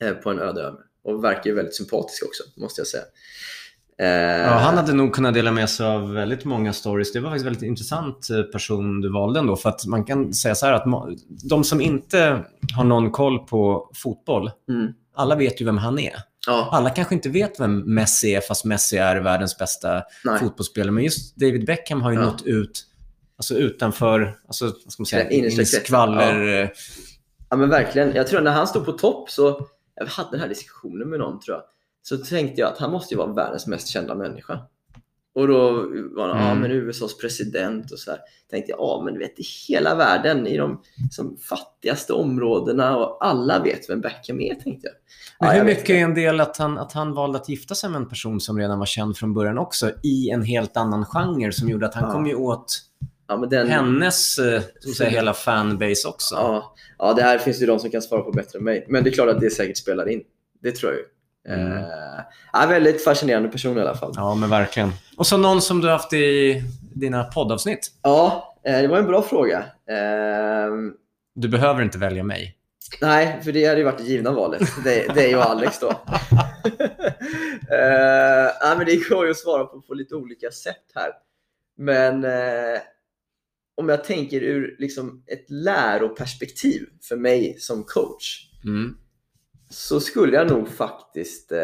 [0.00, 0.70] eh, på en öde ö.
[1.04, 3.02] Och verkar ju väldigt sympatisk också, måste jag säga.
[3.98, 7.12] Eh, Ja, han hade nog kunnat dela med sig av väldigt många stories.
[7.12, 9.56] Det var faktiskt en väldigt intressant eh, person du valde ändå.
[9.56, 10.84] För att man kan säga så här att
[11.50, 12.44] de som inte
[12.76, 14.92] har någon koll på fotboll, Mm.
[15.16, 16.14] alla vet ju vem han är.
[16.46, 20.38] Ja, Alla kanske inte vet vem Messi är, fast Messi är världens bästa nej.
[20.38, 20.90] fotbollsspelare.
[20.90, 22.24] Men just David Beckham har ju Ja.
[22.24, 22.86] nått ut
[23.38, 26.62] alltså utanför, alltså, vad ska man säga, in i skvaller.
[26.62, 26.68] eh,
[27.50, 28.14] Ja men verkligen.
[28.14, 31.40] Jag tror när han stod på topp så, jag hade den här diskussionen med någon
[31.40, 31.64] tror jag,
[32.02, 34.58] så tänkte jag att han måste ju vara världens mest kända människa.
[35.34, 35.70] Och då
[36.16, 36.58] var han, ja Mm.
[36.58, 38.20] men USAs president och så här.
[38.50, 43.26] Tänkte jag, ja men du vet i hela världen, i de som fattigaste områdena och
[43.26, 44.94] alla vet vem Beckham är tänkte jag.
[45.40, 47.48] Men Ja, hur jag vet mycket är en del att han, att han valde att
[47.48, 50.76] gifta sig med en person som redan var känd från början också, i en helt
[50.76, 52.12] annan genre som gjorde att han Ja.
[52.12, 52.78] kom ju åt
[53.28, 56.34] Ja, men den, hennes, eh, som säga, hela fanbase också.
[56.34, 58.86] ja, ja, det här finns ju de som kan svara på bättre än mig.
[58.88, 60.22] Men det är klart att det säkert spelar in.
[60.62, 61.06] Det tror jag ju.
[61.48, 61.78] Mm.
[62.62, 64.12] Eh, väldigt fascinerande person i alla fall.
[64.16, 64.92] Ja, men verkligen.
[65.16, 66.62] Och så någon som du haft i
[66.94, 67.88] dina poddavsnitt.
[68.02, 69.64] Ja, eh, det var en bra fråga.
[69.90, 70.92] Ehm,
[71.34, 72.56] Du behöver inte välja mig.
[73.00, 74.62] Nej, för det hade ju varit det givna valet.
[74.84, 75.92] Det, det är ju Alex då.
[78.60, 81.10] ja, men det går ju att svara på på lite olika sätt här.
[81.78, 82.80] Men eh,
[83.74, 88.96] om jag tänker ur liksom ett läroperspektiv för mig som coach Mm.
[89.70, 91.52] så skulle jag nog faktiskt...
[91.52, 91.58] Eh,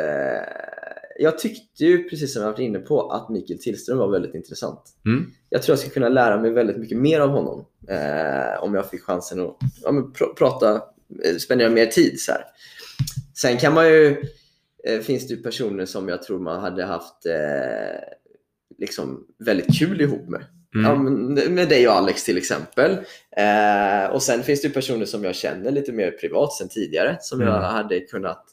[1.18, 4.82] jag tyckte ju, precis som jag varit inne på, att Mikael Tillström var väldigt intressant.
[5.06, 5.30] Mm.
[5.48, 8.90] Jag tror jag skulle kunna lära mig väldigt mycket mer av honom eh, om jag
[8.90, 10.74] fick chansen att ja, pr- prata,
[11.24, 12.20] eh, spendera mer tid.
[12.20, 12.44] Så här.
[13.36, 14.24] Sen kan man ju,
[14.84, 18.00] eh, finns det ju personer som jag tror man hade haft eh,
[18.78, 20.44] liksom väldigt kul ihop med.
[20.74, 20.86] Mm.
[21.36, 22.90] Ja, med dig och Alex till exempel.
[23.36, 27.40] Eh, och sen finns det personer som jag känner lite mer privat sen tidigare som
[27.40, 27.62] jag Mm.
[27.62, 28.44] hade kunnat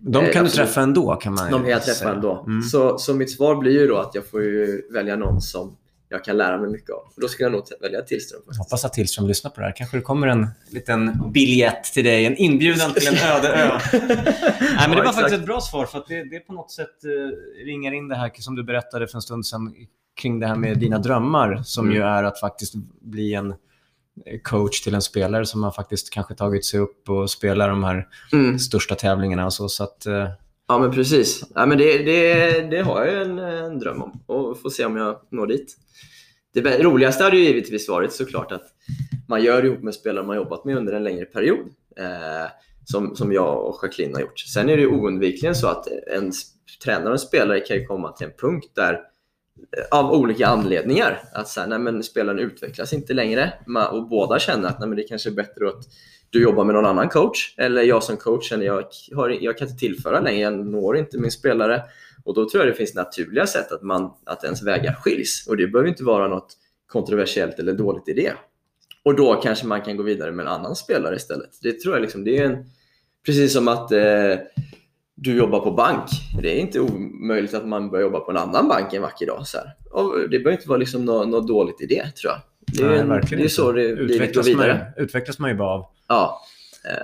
[0.00, 0.54] De Eh, kan du absolut.
[0.66, 1.94] träffa ändå kan man de kan jag säga.
[1.94, 2.44] träffa ändå.
[2.46, 2.62] Mm.
[2.62, 5.76] Så, så mitt svar blir ju då att jag får välja någon som
[6.08, 7.02] jag kan lära mig mycket av.
[7.16, 8.38] Då skulle jag nog välja Tillström.
[8.40, 8.58] Jag faktiskt.
[8.58, 9.76] hoppas att Tillström lyssnar på det här.
[9.76, 13.70] Kanske det kommer en liten biljett till dig, en inbjudan till en öde ö.
[13.92, 14.08] Nej,
[14.78, 15.16] men det var exakt.
[15.16, 18.16] faktiskt ett bra svar för att det, det på något sätt eh, ringar in det
[18.16, 19.74] här som du berättade för en stund sedan
[20.20, 21.96] kring det här med dina drömmar som Mm.
[21.96, 26.34] ju är att faktiskt bli en eh, coach till en spelare som har faktiskt kanske
[26.34, 28.58] tagit sig upp och spelar de här Mm.
[28.58, 29.68] största tävlingarna och så.
[29.68, 30.28] så att, eh,
[30.68, 31.44] Ja, men precis.
[31.54, 34.96] Ja, men det, det, det har jag en, en dröm om och får se om
[34.96, 35.76] jag når dit.
[36.54, 38.62] Det roligaste hade ju givetvis varit såklart att
[39.28, 41.66] man gör ihop med spelare man jobbat med under en längre period.
[41.98, 42.46] Eh,
[42.84, 44.38] som, som jag och Jacqueline har gjort.
[44.38, 46.32] Sen är det ju oundvikligen så att en
[46.84, 49.00] tränare och en spelare kan ju komma till en punkt där
[49.90, 51.22] av olika anledningar.
[51.32, 53.52] Att så här, nej, men spelaren utvecklas inte längre
[53.92, 55.84] och båda känner att nej, men det kanske är bättre att
[56.30, 59.68] du jobbar med någon annan coach eller jag som coach känner jag, har, jag kan
[59.68, 61.82] inte tillföra längre, jag når inte min spelare.
[62.24, 65.56] Och då tror jag det finns naturliga sätt att, man, att ens vägar skiljs och
[65.56, 68.32] det behöver inte vara något kontroversiellt eller dåligt i det.
[69.02, 71.50] Och då kanske man kan gå vidare med en annan spelare istället.
[71.62, 72.64] Det tror jag liksom, det är en,
[73.26, 74.34] precis som att eh,
[75.18, 76.10] du jobbar på bank.
[76.42, 79.46] Det är inte omöjligt att man börjar jobba på en annan bank en vacker dag.
[79.46, 79.58] Så
[80.22, 82.40] det behöver inte vara liksom något, något dåligt i det tror jag.
[82.66, 84.74] Det är, nej, en, verkligen det är så det livet går utvecklas, vidare.
[84.96, 85.86] man, utvecklas man ju bara av.
[86.08, 86.42] Ja,
[86.90, 86.96] eh,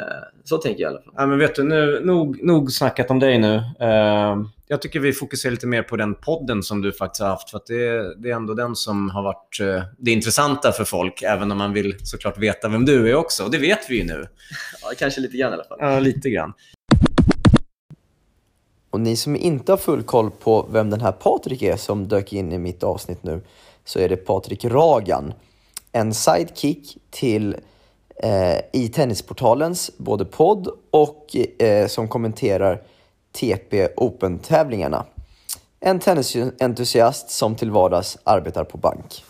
[0.44, 1.14] så tänker jag i alla fall.
[1.16, 3.55] Ja, men vet du, nu, nog, nog snackat om dig nu.
[3.81, 4.37] Eh,
[4.68, 7.51] jag tycker vi fokuserar lite mer på den podden som du faktiskt har haft.
[7.51, 11.53] För det, det är ändå den som har varit eh, det intressanta för folk, även
[11.53, 13.44] om man vill såklart veta vem du är också.
[13.44, 14.27] Och det vet vi ju nu.
[14.83, 15.79] Ja, kanske lite grann i alla fall.
[15.81, 16.53] Ja, lite grann.
[18.92, 22.33] Och ni som inte har full koll på vem den här Patrik är som dök
[22.33, 23.40] in i mitt avsnitt nu
[23.85, 25.35] så är det Patrik Ragan.
[25.92, 27.57] En sidekick till
[28.16, 32.83] eh, i Tennisportalens både podd och eh, som kommenterar
[33.33, 35.05] TP Open-tävlingarna.
[35.81, 39.24] En tennisentusiast som till vardags arbetar på bank.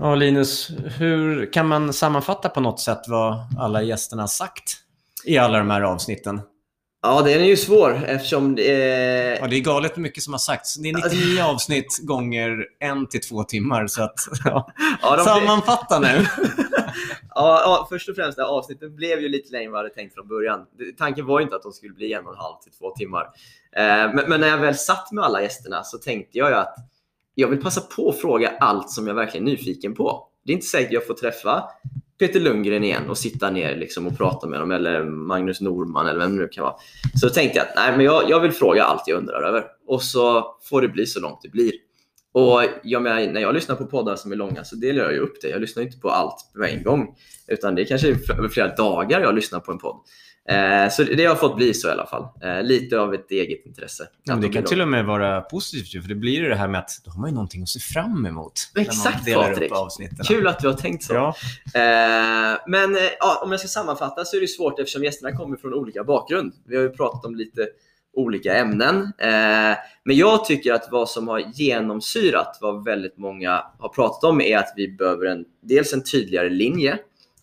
[0.00, 4.76] Ja, Linus, hur kan man sammanfatta på något sätt vad alla gästerna har sagt
[5.24, 6.40] i alla de här avsnitten?
[7.02, 9.38] Ja, den är ju svår eftersom är...
[9.38, 10.74] Ja, det är galet mycket som har sagts.
[10.74, 13.86] Det är 99 avsnitt gånger en till två timmar.
[13.86, 14.70] Så att, ja.
[15.02, 16.26] Ja, de- Sammanfatta nu.
[17.34, 19.94] Ja, ja, först och främst, det avsnittet blev ju lite längre än vad jag hade
[19.94, 20.66] tänkt från början.
[20.98, 23.22] Tanken var ju inte att de skulle bli en och en halv till två timmar.
[23.76, 26.74] Eh, men, men när jag väl satt med alla gästerna så tänkte jag ju att
[27.34, 30.28] jag vill passa på att fråga allt som jag verkligen är nyfiken på.
[30.44, 31.64] Det är inte säkert jag får träffa
[32.18, 36.18] Peter Lundgren igen och sitta ner liksom och prata med dem, eller Magnus Norman eller
[36.18, 36.74] vem det nu kan vara.
[37.20, 39.64] Så då tänkte jag att nej, men jag, jag vill fråga allt jag undrar över
[39.86, 41.72] och så får det bli så långt det blir.
[42.32, 45.18] Och jag menar, när jag lyssnar på poddar som är långa så delar jag ju
[45.18, 45.48] upp det.
[45.48, 47.14] Jag lyssnar inte på allt på en gång.
[47.48, 50.00] Utan det är kanske över flera dagar jag lyssnar på en podd.
[50.50, 52.26] Eh, så det har fått bli så i alla fall.
[52.42, 54.08] Eh, lite av ett eget intresse.
[54.24, 56.68] Ja, men det kan till och med vara positivt, för det blir ju det här
[56.68, 58.52] med att då har man ju någonting att se fram emot.
[58.76, 59.72] Exakt, Patrik.
[60.28, 61.14] Kul att du har tänkt så.
[61.14, 61.34] Ja.
[61.74, 65.74] Eh, men ja, om jag ska sammanfatta så är det svårt eftersom gästerna kommer från
[65.74, 66.52] olika bakgrund.
[66.66, 67.68] Vi har ju pratat om lite
[68.16, 69.12] olika ämnen.
[70.04, 74.58] Men jag tycker att vad som har genomsyrat vad väldigt många har pratat om är
[74.58, 76.98] att vi behöver en, dels en tydligare linje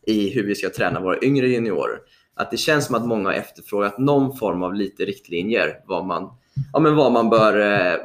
[0.08, 2.00] i hur vi ska träna våra yngre juniorer.
[2.38, 6.30] Att det känns som att många har efterfrågat någon form av lite riktlinjer vad man,
[6.74, 7.98] ja, men vad man bör, eh,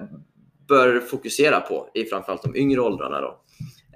[0.68, 3.20] bör fokusera på i framförallt de yngre åldrarna.
[3.20, 3.42] Då.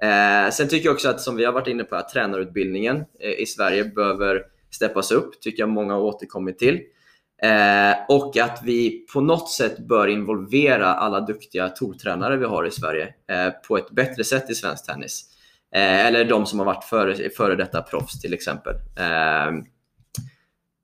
[0.07, 3.41] Eh, sen tycker jag också att, som vi har varit inne på, att tränarutbildningen eh,
[3.41, 6.81] i Sverige behöver steppas upp, tycker jag många har återkommit till.
[7.41, 12.71] Eh, och att vi på något sätt bör involvera alla duktiga tortränare vi har i
[12.71, 15.25] Sverige eh, på ett bättre sätt i svensk tennis.
[15.75, 18.73] Eh, eller de som har varit före, före detta proffs till exempel.
[18.75, 19.51] Eh,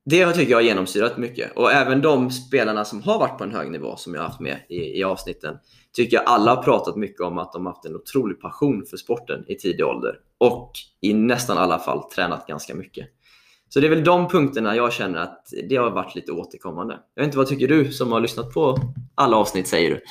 [0.05, 1.57] det tycker jag har genomsyrat mycket.
[1.57, 4.39] Och även de spelarna som har varit på en hög nivå, som jag har haft
[4.39, 5.57] med i, i avsnitten,
[5.95, 8.97] tycker jag alla har pratat mycket om att de har haft en otrolig passion för
[8.97, 10.15] sporten i tidig ålder.
[10.37, 13.07] Och i nästan alla fall tränat ganska mycket.
[13.73, 16.99] Så det är väl de punkterna jag känner att det har varit lite återkommande.
[17.15, 18.77] Jag vet inte, vad tycker du som har lyssnat på
[19.15, 20.01] alla avsnitt, säger du?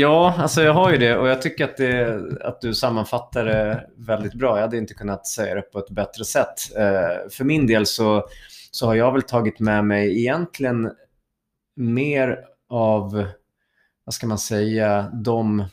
[0.00, 3.86] Ja, alltså jag har ju det och jag tycker att, det, att du sammanfattar det
[3.96, 4.56] väldigt bra.
[4.56, 6.76] Jag hade inte kunnat säga det på ett bättre sätt.
[6.76, 8.24] Eh, för min del så,
[8.72, 10.90] så har jag väl tagit med mig egentligen
[11.76, 13.26] mer av,
[14.04, 15.64] vad ska man säga, de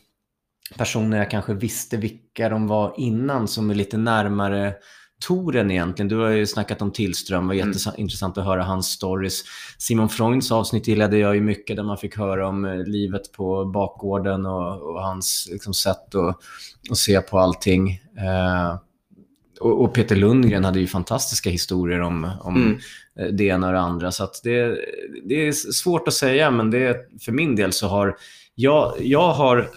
[0.78, 4.74] personer jag kanske visste vilka de var innan som är lite närmare
[5.22, 6.10] Toren egentligen.
[6.10, 7.72] Du har ju snackat om Tillström, det var Mm.
[7.78, 9.44] jätteintressant att höra hans stories.
[9.78, 13.66] Simon Freunds avsnitt gillade jag ju mycket där man fick höra om eh, livet på
[13.66, 16.38] bakgården och, och hans liksom, sätt att,
[16.92, 17.90] att se på allting.
[18.18, 18.80] Eh,
[19.60, 22.78] och, och Peter Lundgren hade ju fantastiska historier om, om Mm.
[23.20, 24.12] eh, det ena och det andra.
[24.12, 24.78] Så det,
[25.26, 28.18] det är svårt att säga, men det, för min del så har
[28.56, 29.70] jag, jag har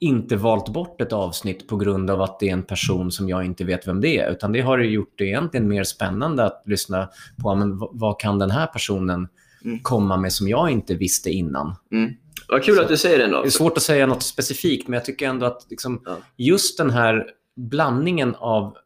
[0.00, 3.44] inte valt bort ett avsnitt på grund av att det är en person som jag
[3.44, 4.30] inte vet vem det är.
[4.30, 7.08] Utan det har gjort det egentligen mer spännande att lyssna
[7.42, 9.28] på men, vad, vad kan den här personen
[9.64, 9.78] Mm.
[9.82, 11.74] komma med som jag inte visste innan.
[11.92, 12.12] Mm.
[12.48, 13.42] Vad kul Så- att du säger det ändå.
[13.42, 16.16] Det är svårt att säga något specifikt, men jag tycker ändå att liksom, Ja.
[16.36, 18.76] just den här blandningen av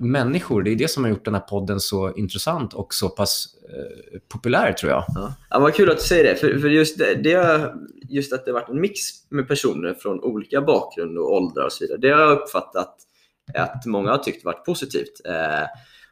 [0.00, 3.46] människor, det är det som har gjort den här podden så intressant och så pass
[3.68, 5.04] eh, populär, tror jag.
[5.08, 5.34] Ja.
[5.50, 6.36] Ja, vad kul att du säger det.
[6.36, 7.72] För, för just, det, det,
[8.08, 11.72] just att det har varit en mix med personer från olika bakgrund och åldrar och
[11.72, 11.98] så vidare.
[11.98, 12.96] Det har jag uppfattat
[13.54, 15.20] att många har tyckt varit positivt.
[15.24, 15.66] Eh,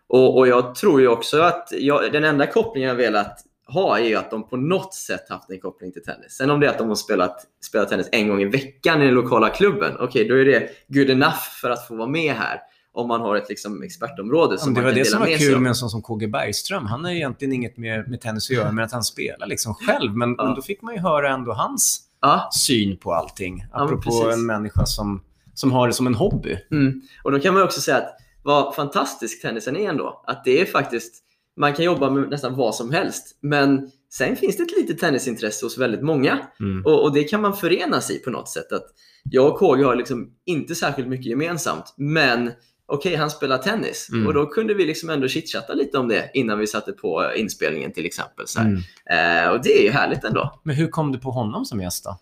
[0.09, 4.05] och, och jag tror ju också att jag, den enda kopplingen jag velat ha är
[4.05, 6.33] ju att de på något sätt haft en koppling till tennis.
[6.33, 9.05] Sen om det är att de har spelat, spelat tennis en gång i veckan i
[9.05, 12.61] den lokala klubben, okej då är det good enough för att få vara med här.
[12.99, 15.69] Om man har ett liksom, expertområde som det man var det som var kul med
[15.69, 16.87] en sån som KG Bergström.
[16.87, 20.17] Han har egentligen inget med, med tennis att göra, men att han spelar liksom själv.
[20.17, 20.53] Men, Ja.
[20.57, 23.65] då fick man ju höra ändå hans Ja, syn på allting.
[23.73, 24.35] Apropå precis.
[24.35, 25.23] en människa som,
[25.55, 26.57] som har det som en hobby.
[26.71, 27.01] Mm.
[27.25, 30.23] Och då kan man också säga att vad fantastisk tennisen är ändå.
[30.27, 31.15] Att det är faktiskt,
[31.57, 33.39] man kan jobba med nästan vad som helst.
[33.41, 36.39] Men sen finns det ett litet tennisintresse hos väldigt många.
[36.61, 36.87] Mm.
[36.87, 38.73] Och, och det kan man förenas i på något sätt.
[38.73, 38.87] Att
[39.31, 41.95] jag och KG har liksom inte särskilt mycket gemensamt.
[41.97, 42.51] Men
[42.89, 44.09] okej, han spelar tennis.
[44.13, 44.27] Mm.
[44.27, 47.93] Och då kunde vi liksom ändå chitchatta lite om det innan vi satte på inspelningen
[47.93, 48.47] till exempel.
[48.49, 48.61] Så.
[48.61, 48.77] Mm.
[49.11, 50.61] Eh, och det är ju härligt ändå.
[50.63, 52.19] Men hur kom du på honom som gäst då?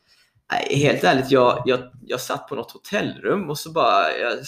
[0.52, 4.38] Nej, helt ärligt, jag, jag, jag satt på något hotellrum och så bara, jag,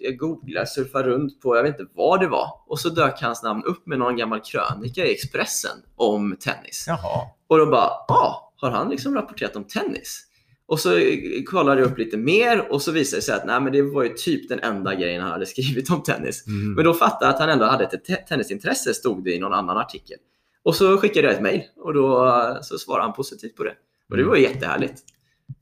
[0.00, 2.48] jag googlade, surfade runt på, jag vet inte vad det var.
[2.66, 6.84] Och så dök hans namn upp med någon gammal krönika i Expressen om tennis.
[6.88, 7.26] Jaha.
[7.48, 10.26] Och då bara, ja, har han liksom rapporterat om tennis?
[10.68, 10.90] Och så
[11.46, 14.02] kollade jag upp lite mer och så visade det sig att nej, men det var
[14.02, 16.46] ju typ den enda grejen han hade skrivit om tennis.
[16.46, 16.72] Mm.
[16.74, 19.52] Men då fattade jag att han ändå hade ett te- tennisintresse, stod det i någon
[19.52, 20.16] annan artikel.
[20.62, 23.74] Och så skickade jag ett mejl och då så svarade han positivt på det.
[24.10, 25.02] Och det var jättehärligt,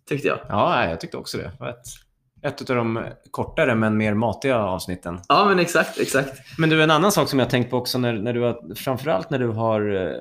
[0.09, 0.39] tyckte jag.
[0.49, 1.53] Ja, jag tyckte också det.
[1.59, 5.21] Det ett, ett av de kortare men mer matiga avsnitten.
[5.29, 6.59] Ja, men exakt, exakt.
[6.59, 9.31] Men du, en annan sak som jag tänkt på också, när, när du har, framförallt
[9.31, 10.13] när du har eh,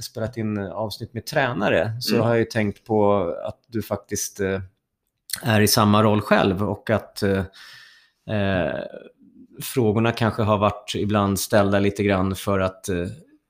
[0.00, 2.26] spelat in eh, avsnitt med tränare, så Mm.
[2.26, 4.60] har jag ju tänkt på att du faktiskt eh,
[5.42, 7.44] är i samma roll själv och att eh,
[8.36, 8.80] eh,
[9.62, 13.06] frågorna kanske har varit ibland ställda lite grann för att eh,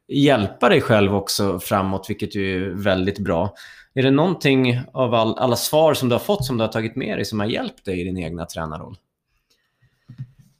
[0.08, 3.54] hjälpa dig själv också framåt, vilket ju är väldigt bra.
[3.94, 6.96] Är det någonting av all, alla svar som du har fått som du har tagit
[6.96, 8.96] med dig som har hjälpt dig i din egna tränarroll?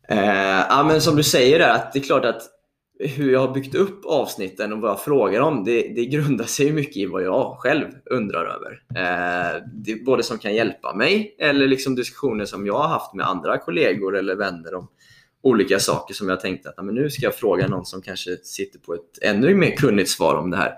[0.09, 2.43] Eh, ja, men som du säger där, att det är klart att
[2.99, 6.73] hur jag har byggt upp avsnitten och vad jag frågar om, det, det grundar sig
[6.73, 8.83] mycket i vad jag själv undrar över.
[8.89, 13.15] Eh, det är både som kan hjälpa mig eller liksom diskussioner som jag har haft
[13.15, 14.89] med andra kollegor eller vänner om
[15.43, 18.79] olika saker som jag tänkte att men nu ska jag fråga någon som kanske sitter
[18.79, 20.73] på ett ännu mer kunnigt svar om det här.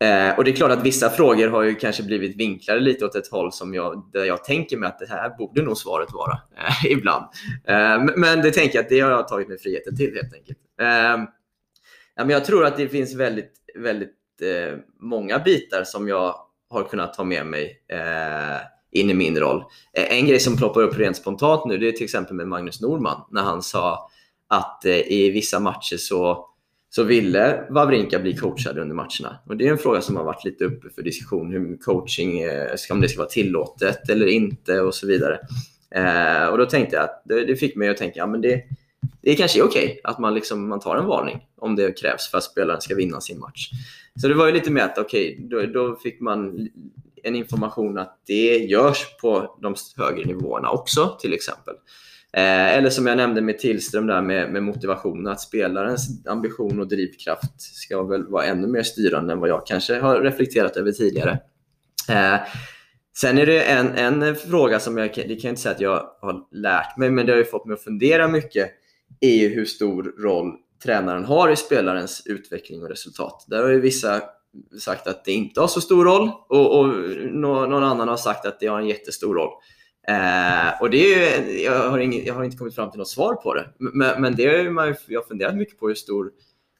[0.00, 3.14] Eh, och det är klart att vissa frågor har ju kanske blivit vinklade lite åt
[3.14, 6.32] ett håll som jag, där jag tänker mig att det här borde nog svaret vara
[6.58, 7.24] eh, ibland.
[7.68, 10.58] Eh, men- det tänker jag att det har jag tagit mig friheten till helt enkelt.
[10.80, 11.24] Eh,
[12.16, 16.34] ja, men jag tror att det finns väldigt, väldigt eh, många bitar som jag
[16.70, 18.60] har kunnat ta med mig eh,
[18.92, 19.64] in i min roll.
[19.92, 22.80] Eh, en grej som ploppar upp rent spontant nu det är till exempel med Magnus
[22.80, 24.10] Norman när han sa
[24.48, 26.46] att eh, i vissa matcher så
[26.94, 29.38] så ville Wawrinka bli coachad under matcherna.
[29.46, 32.42] Och Det är en fråga som har varit lite uppe för diskussion, hur coaching,
[32.76, 35.38] ska- om det ska vara tillåtet eller inte och så vidare.
[35.90, 38.62] Eh, och Då tänkte jag att det, det fick mig att tänka, ja, men det,
[39.22, 42.38] det kanske är okej att man, liksom, man tar en varning om det krävs för
[42.38, 43.70] att spelaren ska vinna sin match.
[44.20, 46.68] Så det var ju lite med att okej, då, då fick man
[47.22, 51.74] en information att det görs på de högre nivåerna också till exempel.
[52.36, 56.88] Eh, eller som jag nämnde med Tillström där med, med motivationen, att spelarens ambition och
[56.88, 61.38] drivkraft ska väl vara ännu mer styrande än vad jag kanske har reflekterat över tidigare.
[62.08, 62.36] Eh,
[63.16, 66.10] sen är det en, en fråga som jag, det kan jag inte säga att jag
[66.20, 68.70] har lärt mig, men det har ju fått mig att fundera mycket,
[69.20, 70.52] är ju hur stor roll
[70.84, 73.44] tränaren har i spelarens utveckling och resultat.
[73.48, 74.22] Där har ju vissa
[74.80, 76.88] sagt att det inte har så stor roll och, och
[77.32, 79.50] någon annan har sagt att det har en jättestor roll.
[80.08, 83.08] Eh, och det är ju, jag, har ingen, jag har inte kommit fram till något
[83.08, 85.94] svar på det, men, men det är ju man, jag har funderat mycket på hur
[85.94, 86.30] stor,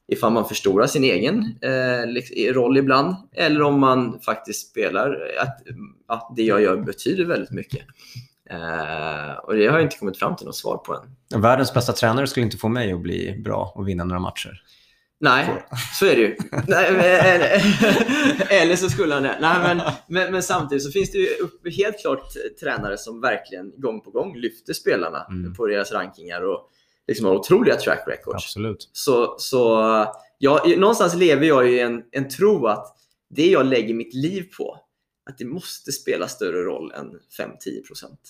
[0.09, 5.61] ifall man förstorar sin egen eh, liksom, roll ibland, eller om man faktiskt spelar att,
[6.07, 7.83] att det jag gör betyder väldigt mycket.
[8.51, 11.43] Eh, och det har jag inte kommit fram till något svar på än.
[11.43, 14.63] Världens bästa tränare skulle inte få mig att bli bra och vinna några matcher.
[15.25, 15.65] Nej,
[15.99, 16.37] så är det ju.
[18.49, 19.39] Eller, så skulle han det.
[19.41, 21.29] Nej, men, men, men samtidigt så finns det ju
[21.71, 25.55] helt klart tränare som verkligen gång på gång lyfter spelarna Mm.
[25.55, 26.71] på deras rankingar och
[27.09, 28.45] liksom har otroliga track records.
[28.45, 28.91] Absolut.
[28.93, 29.59] Så, så
[30.39, 32.97] ja, någonstans lever jag i en, en tro att
[33.31, 34.79] det jag lägger mitt liv på,
[35.31, 38.21] att det måste spela större roll än 5-10 procent.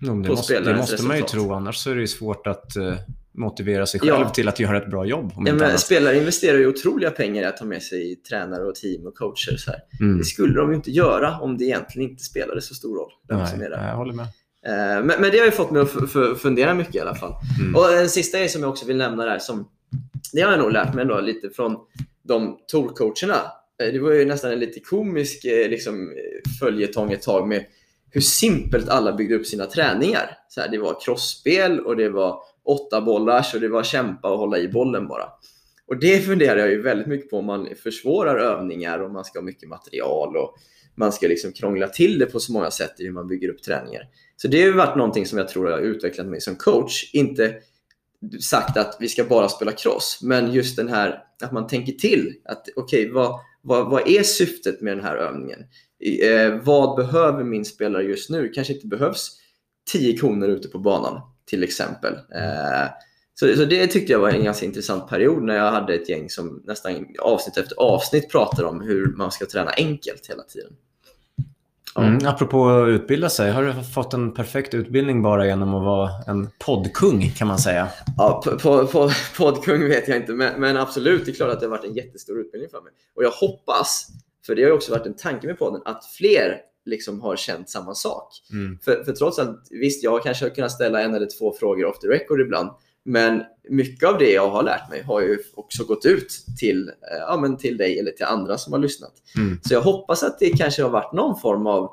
[0.00, 2.76] Men det måste, det måste man ju tro, annars så är det ju svårt att
[2.76, 2.94] eh,
[3.38, 4.28] motivera sig själv Ja.
[4.28, 5.32] till att göra ett bra jobb.
[5.46, 9.06] Ja, men spelare investerar ju otroliga pengar i att ta med sig tränare och team
[9.06, 9.56] och coacher.
[9.56, 9.80] Så här.
[10.00, 10.18] Mm.
[10.18, 13.10] Det skulle de ju inte göra om det egentligen inte spelade så stor roll.
[13.28, 13.86] Nej, där.
[13.88, 14.26] jag håller med.
[14.66, 17.32] Eh, Men, men det har ju fått mig att fundera mycket i alla fall.
[17.60, 17.74] Mm.
[17.76, 19.68] Och en sista grej som jag också vill nämna där, som
[20.32, 21.76] det har jag nog lärt mig ändå lite från
[22.24, 23.34] de tourcoacherna.
[23.82, 26.12] Eh, Det var ju nästan en lite komisk eh, liksom,
[26.60, 27.64] följetong ett tag med
[28.10, 30.30] hur simpelt alla byggde upp sina träningar.
[30.48, 34.38] Så här, det var crossspel och det var åtta bollar, så det var kämpa och
[34.38, 35.24] hålla i bollen bara.
[35.86, 39.38] Och det funderar jag ju väldigt mycket på om man försvårar övningar och man ska
[39.38, 40.56] ha mycket material och
[40.94, 43.62] man ska liksom krångla till det på så många sätt i hur man bygger upp
[43.62, 44.02] träningar.
[44.36, 47.10] Så det har varit någonting som jag tror jag har utvecklat mig som coach.
[47.12, 47.54] Inte
[48.40, 52.34] sagt att vi ska bara spela cross, men just den här att man tänker till.
[52.44, 55.58] att Okej, vad, vad, vad är syftet med den här övningen?
[56.22, 58.48] Eh, vad behöver min spelare just nu?
[58.48, 59.30] kanske inte behövs
[59.92, 62.14] 10 koner ute på banan till exempel.
[62.14, 62.88] Eh,
[63.34, 66.30] så, så det tyckte jag var en ganska intressant period när jag hade ett gäng
[66.30, 70.72] som nästan avsnitt efter avsnitt pratade om hur man ska träna enkelt hela tiden.
[71.94, 72.04] Ja.
[72.04, 76.10] Mm, apropå att utbilda sig, har du fått en perfekt utbildning bara genom att vara
[76.26, 77.88] en poddkung kan man säga?
[78.16, 81.66] Ja, på, på, poddkung vet jag inte, men, men absolut, det är klart att det
[81.66, 82.92] har varit en jättestor utbildning för mig.
[83.14, 84.08] Och jag hoppas,
[84.46, 86.56] för det har ju också varit en tanke med podden, att fler
[86.88, 88.28] liksom har känt samma sak.
[88.52, 88.78] Mm.
[88.82, 91.98] För, för trots att, visst, jag kanske har kunnat ställa en eller två frågor off
[91.98, 92.70] the record ibland,
[93.04, 97.18] men mycket av det jag har lärt mig har ju också gått ut till, eh,
[97.18, 99.12] ja, men till dig eller till andra som har lyssnat.
[99.36, 99.60] Mm.
[99.62, 101.90] Så jag hoppas att det kanske har varit någon form av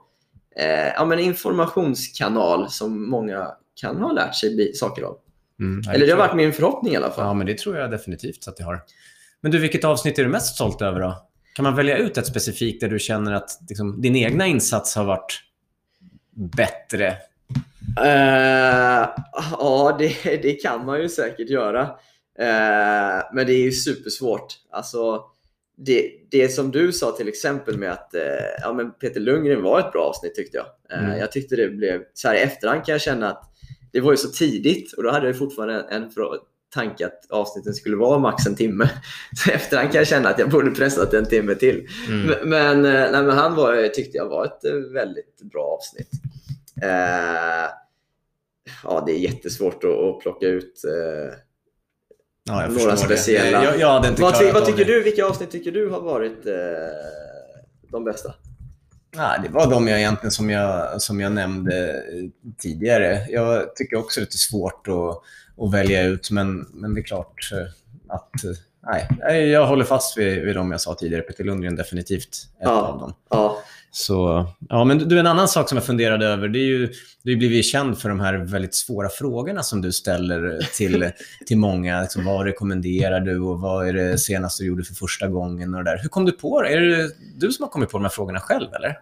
[0.55, 3.47] eh, ja, men informationskanal som många
[3.81, 5.17] kan ha lärt sig saker av.
[5.59, 5.81] Mm.
[5.85, 7.25] Ja, Eller det har varit min förhoppning i alla fall.
[7.25, 8.81] Ja, men det tror jag definitivt att det har.
[9.41, 11.27] Men du, vilket avsnitt är du mest stolt över då?
[11.55, 15.05] Kan man välja ut ett specifikt där du känner att liksom, din egna insats har
[15.05, 15.39] varit
[16.33, 17.07] bättre?
[18.03, 19.09] Eh,
[19.51, 21.81] ja, det, det kan man ju säkert göra.
[22.39, 24.47] Eh, men det är ju supersvårt.
[24.71, 25.21] Alltså,
[25.77, 28.21] det, det som du sa till exempel med att eh,
[28.61, 30.99] ja, men Peter Lundgren var ett bra avsnitt tyckte jag.
[30.99, 31.19] Mm.
[31.19, 33.43] Jag tyckte det blev, så här i efterhand kan jag känna att
[33.91, 36.11] det var ju så tidigt och då hade jag fortfarande en, en
[36.75, 38.89] tanke att avsnitten skulle vara max en timme.
[39.45, 41.87] Så efterhand kan jag känna att jag borde pressat en timme till.
[42.09, 42.49] Mm.
[42.49, 46.09] Men, eh, nej, men han var, tyckte jag var ett eh, väldigt bra avsnitt.
[46.83, 47.69] Eh,
[48.83, 50.81] ja, det är jättesvårt att, att plocka ut.
[50.85, 51.37] Eh,
[52.47, 53.63] Ja, Några speciella.
[53.63, 54.93] Jag, jag vad, ty, vad tycker det.
[54.93, 55.03] du?
[55.03, 56.53] Vilka avsnitt tycker du har varit eh,
[57.91, 58.33] de bästa?
[59.17, 63.25] Ja, det var de jag egentligen som jag, som jag nämnde eh, tidigare.
[63.29, 65.21] Jag tycker också det är svårt att,
[65.65, 68.43] att välja ut, men, men det är klart eh, att...
[68.43, 68.51] eh,
[69.19, 71.21] nej, jag håller fast vid, vid de jag sa tidigare.
[71.21, 72.81] Peter Lundgren definitivt ett Ja.
[72.81, 73.13] av dem.
[73.29, 73.57] Ja,
[73.97, 77.31] Så, ja, men du, en annan sak som jag funderade över, det är ju, du
[77.31, 81.11] har blivit känd för de här väldigt svåra frågorna som du ställer till,
[81.45, 82.01] till många.
[82.01, 85.75] Liksom, vad rekommenderar du och vad är det senaste du gjorde för första gången?
[85.75, 85.99] Och det där.
[86.01, 86.69] Hur kom du på det?
[86.69, 88.97] Är det du som har kommit på de här frågorna själv, eller?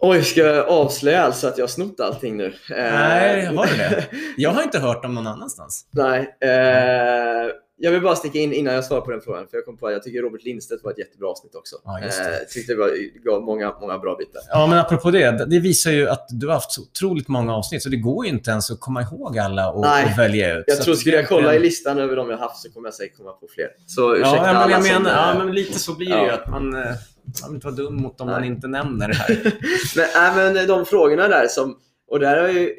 [0.00, 2.54] Oj, ska jag avslöja alltså att jag har snott allting nu?
[2.70, 4.04] Nej, har du det?
[4.36, 5.86] Jag har inte hört dem någon annanstans.
[5.90, 6.36] Nej.
[6.40, 9.76] Eh, jag vill bara sticka in innan jag svarar på den frågan, för jag kom
[9.76, 11.76] på att jag tycker Robert Lindstedt var ett jättebra avsnitt också.
[11.84, 12.30] Ja, just det.
[12.30, 12.90] Eh, tyckte det var,
[13.24, 14.42] gav många, många bra bitar.
[14.50, 17.82] Ja, men apropå det, det visar ju att du har haft så otroligt många avsnitt,
[17.82, 20.04] så det går ju inte ens att komma ihåg alla och, Nej.
[20.04, 20.64] och välja ut.
[20.66, 22.86] Jag Så tror, att skulle jag kolla i listan över de jag haft så kommer
[22.88, 23.68] jag säkert komma på fler.
[23.86, 25.02] Så ursäkta Ja, men jag som...
[25.02, 26.24] menar, eh, ja, men lite så blir det Ja.
[26.24, 26.30] ju.
[26.30, 28.36] Att man, eh, man vill inte vara dum mot om Nej.
[28.36, 29.42] man inte nämner det här.
[29.96, 31.78] men, nej, men de frågorna där som...
[32.08, 32.74] Och där har ju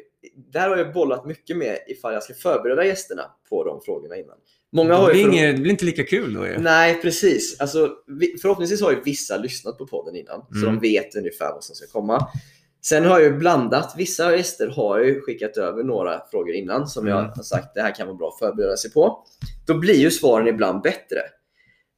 [0.52, 4.36] där har jag bollat mycket med ifall jag ska förbereda gästerna på de frågorna innan.
[4.72, 6.58] Många har ju inget, det blir inte lika kul då ju.
[6.58, 7.60] Nej, precis.
[7.60, 7.90] Alltså,
[8.20, 10.74] vi- förhoppningsvis har ju vissa lyssnat på podden innan, så Mm.
[10.74, 12.28] de vet ungefär vad som ska komma.
[12.84, 13.94] Sen har jag ju blandat.
[13.98, 17.30] Vissa gäster har ju skickat över några frågor innan som jag Mm.
[17.36, 19.24] har sagt det här kan vara bra att förbereda sig på.
[19.66, 21.18] Då blir ju svaren ibland bättre.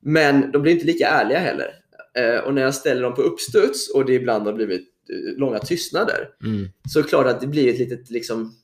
[0.02, 1.74] Men de blir inte lika ärliga heller.
[2.18, 5.58] Eh, och när jag ställer dem på uppstuds och det ibland har blivit eh, långa
[5.58, 6.68] tystnader Mm.
[6.92, 8.54] så är det klart att det blir ett litet, liksom,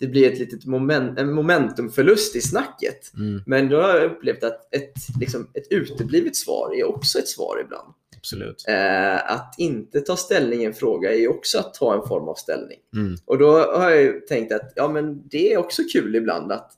[0.00, 3.14] det blir ett litet moment, en momentumförlust i snacket.
[3.16, 3.42] Mm.
[3.46, 7.60] Men då har jag upplevt att ett, liksom, ett uteblivet svar är också ett svar
[7.64, 7.94] ibland.
[8.16, 8.64] Absolut.
[8.68, 12.34] Eh, att inte ta ställning i en fråga är också att ta en form av
[12.34, 12.78] ställning.
[12.96, 13.16] Mm.
[13.24, 16.72] Och då har jag tänkt att ja, men det är också kul ibland att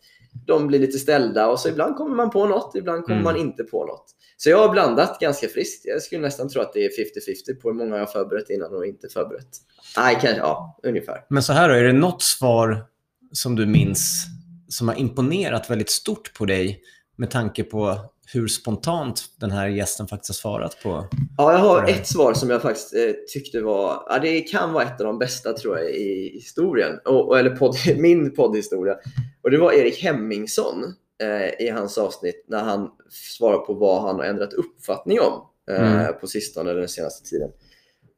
[0.47, 3.25] de blir lite ställda och så ibland kommer man på något, ibland kommer Mm.
[3.25, 4.05] man inte på något.
[4.37, 5.87] Så jag har blandat ganska friskt.
[5.87, 8.75] Jag skulle nästan tro att det är 50-50 på hur många jag har förberett innan
[8.75, 9.49] och inte förberett.
[9.97, 11.25] Nej, kanske, ja, ungefär.
[11.29, 12.85] Men så här då, är det något svar
[13.33, 14.27] som du minns
[14.69, 16.81] som har imponerat väldigt stort på dig
[17.17, 17.99] med tanke på
[18.33, 21.07] hur spontant den här gästen faktiskt har svarat på?
[21.37, 24.85] Ja, jag har ett svar som jag faktiskt eh, tyckte var, ja, det kan vara
[24.85, 28.97] ett av de bästa tror jag i historien, och, och, eller podd, min poddhistoria.
[29.43, 32.91] Och det var Erik Hemmingsson eh, i hans avsnitt när han
[33.39, 35.33] svarar på vad han har ändrat uppfattning om
[35.71, 36.15] eh, Mm.
[36.21, 37.51] på sistone eller den senaste tiden.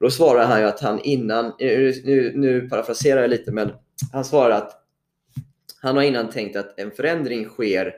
[0.00, 3.70] Då svarar han ju att han innan, nu, nu, nu parafraserar jag lite, men
[4.12, 4.83] han svarar att
[5.84, 7.94] han har innan tänkt att en förändring sker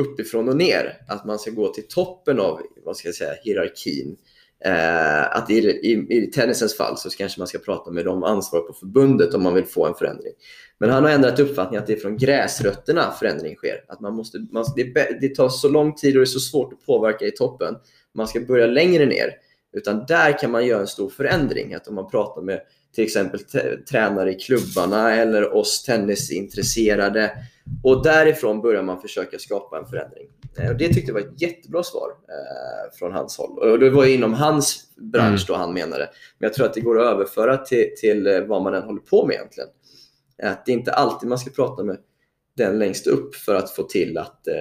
[0.00, 0.98] uppifrån och ner.
[1.08, 4.16] Att man ska gå till toppen av vad ska jag säga, hierarkin.
[4.64, 8.66] Eh, att i, i, I tennisens fall så kanske man ska prata med de ansvariga
[8.66, 10.32] på förbundet om man vill få en förändring.
[10.78, 13.84] Men han har ändrat uppfattning att det är från gräsrötterna förändring sker.
[13.88, 16.72] Att man måste, man, det, det tar så lång tid och det är så svårt
[16.72, 17.74] att påverka i toppen.
[18.14, 19.34] Man ska börja längre ner.
[19.72, 21.74] Utan där kan man göra en stor förändring.
[21.74, 22.60] Att om man pratar med
[22.94, 23.40] till exempel
[23.90, 27.32] tränare i klubbarna eller oss tennisintresserade.
[27.82, 30.26] Och därifrån börjar man försöka skapa en förändring.
[30.58, 33.58] Eh, Och det tyckte jag var ett jättebra svar eh, från hans håll.
[33.58, 36.10] Och det var ju inom hans bransch då han menade.
[36.38, 39.00] Men jag tror att det går att överföra till, till eh, vad man än håller
[39.00, 39.68] på med egentligen.
[40.42, 41.98] Att det är inte alltid man ska prata med
[42.56, 44.54] den längst upp för att få till att eh,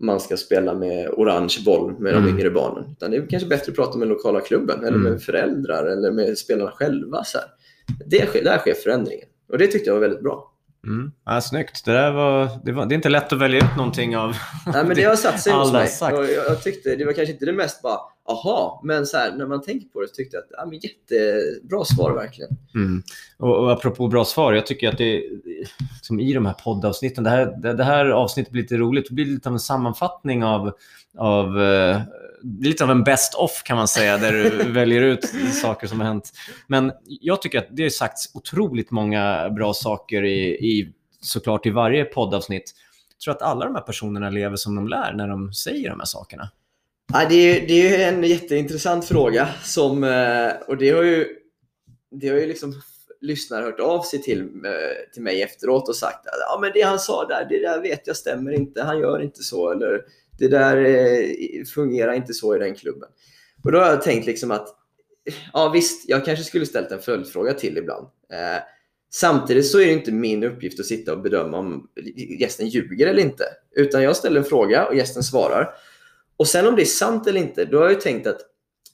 [0.00, 2.38] man ska spela med orange boll med de Mm.
[2.38, 2.84] yngre barnen.
[2.92, 5.12] Utan det är kanske bättre att prata med lokala klubben eller Mm.
[5.12, 7.24] med föräldrar eller med spelarna själva.
[7.24, 7.46] Så här.
[8.06, 9.28] Det där sker förändringen.
[9.52, 10.52] Och det tyckte jag var väldigt bra.
[10.86, 11.10] Mm.
[11.26, 11.84] Ja, snyggt.
[11.84, 14.36] Det, där var, det, var, det är inte lätt att välja ut någonting av...
[14.72, 15.88] Nej, men det har satt sig hos mig.
[16.00, 17.98] jag, jag tyckte, det var kanske inte det mest bara,
[18.28, 20.78] aha, men så här, när man tänker på det så tyckte jag att ja, men
[20.78, 22.50] jättebra svar verkligen.
[22.74, 23.02] Mm.
[23.36, 25.22] Och, och apropå bra svar, jag tycker att det
[26.02, 29.08] som i de här poddavsnitten, det här, det, det här avsnittet blir lite roligt.
[29.08, 30.72] Det blir lite av en sammanfattning av,
[31.18, 32.00] av eh,
[32.60, 35.24] lite av en best off kan man säga, där du väljer ut
[35.62, 36.32] saker som har hänt.
[36.66, 41.70] Men jag tycker att det har sagts otroligt många bra saker i, i såklart i
[41.70, 42.74] varje poddavsnitt.
[43.16, 46.00] Jag tror att alla de här personerna lever som de lär när de säger de
[46.00, 46.50] här sakerna.
[47.12, 51.26] Ja, det, är, det är en jätteintressant fråga som, eh, och det har ju,
[52.10, 52.74] det har ju liksom
[53.20, 56.82] lyssnare hört av sig till, eh, till mig efteråt och sagt att ja, men det
[56.82, 60.04] han sa där, det där vet jag stämmer inte, han gör inte så eller
[60.38, 63.08] det där eh, fungerar inte så i den klubben.
[63.64, 64.68] Och då har jag tänkt liksom att
[65.52, 68.06] ja visst, jag kanske skulle ställt en följdfråga till ibland.
[68.32, 68.62] Eh,
[69.10, 71.88] samtidigt så är det inte min uppgift att sitta och bedöma om
[72.40, 73.44] gästen ljuger eller inte.
[73.76, 75.74] Utan jag ställer en fråga och gästen svarar.
[76.38, 78.40] Och sen om det är sant eller inte, då har jag ju tänkt att,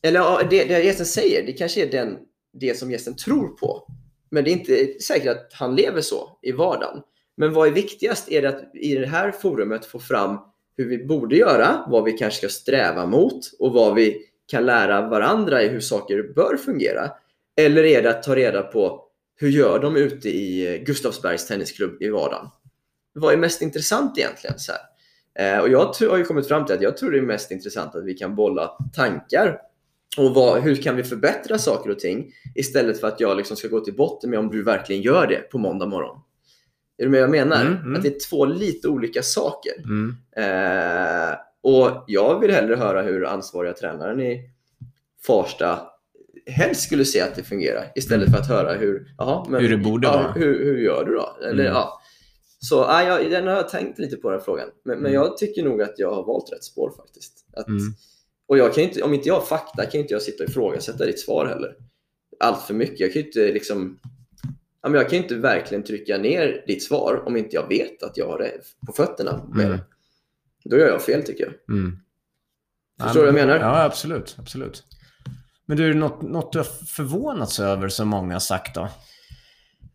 [0.02, 2.18] eller ja, det, det gästen säger, det kanske är den,
[2.52, 3.86] det som gästen tror på.
[4.30, 7.02] Men det är inte säkert att han lever så i vardagen.
[7.36, 8.32] Men vad är viktigast?
[8.32, 10.38] Är det att i det här forumet få fram
[10.76, 15.08] hur vi borde göra, vad vi kanske ska sträva mot och vad vi kan lära
[15.08, 17.10] varandra i hur saker bör fungera?
[17.56, 19.04] Eller är det att ta reda på
[19.36, 22.46] hur gör de ute i Gustavsbergs tennisklubb i vardagen?
[23.12, 24.58] Vad är mest intressant egentligen?
[24.58, 24.80] Så här?
[25.38, 27.94] Eh, och jag har ju kommit fram till att jag tror det är mest intressant
[27.94, 29.58] att vi kan bolla tankar
[30.18, 33.68] och vad, hur kan vi förbättra saker och ting istället för att jag liksom ska
[33.68, 36.20] gå till botten med om du verkligen gör det på måndag morgon.
[36.98, 37.60] Är du med vad jag menar?
[37.60, 37.96] Mm, mm.
[37.96, 39.72] Att det är två lite olika saker.
[39.84, 40.16] Mm.
[40.36, 44.50] Eh, och jag vill hellre höra hur ansvariga tränaren i
[45.26, 45.78] Farsta
[46.46, 49.76] helst skulle se att det fungerar istället för att höra hur, jaha, men, Hur det
[49.76, 50.32] borde ja, vara.
[50.32, 51.36] Hur, hur gör du då?
[51.42, 51.74] Eller, Mm.
[51.74, 52.00] ja.
[52.68, 54.68] Så ja, jag, den har jag tänkt lite på den frågan.
[54.84, 55.12] Men, men Mm.
[55.22, 57.46] jag tycker nog att jag har valt rätt spår faktiskt.
[57.56, 57.80] Att, Mm.
[58.46, 61.06] Och jag kan inte, om inte jag har fakta kan inte jag sitta och ifrågasätta
[61.06, 61.76] ditt svar heller.
[62.40, 63.00] Allt för mycket.
[63.00, 63.98] Jag kan ju inte liksom
[64.82, 68.16] ja, men jag kan inte verkligen trycka ner ditt svar om inte jag vet att
[68.16, 68.52] jag har det
[68.86, 69.78] på fötterna med Mm.
[70.64, 71.76] Då gör jag fel tycker jag.
[71.76, 71.98] Mm.
[73.02, 73.60] Förstår du vad jag menar?
[73.60, 74.36] Ja, absolut.
[74.38, 74.84] absolut.
[75.66, 78.88] Men du, något, något du har förvånats över som många har sagt då?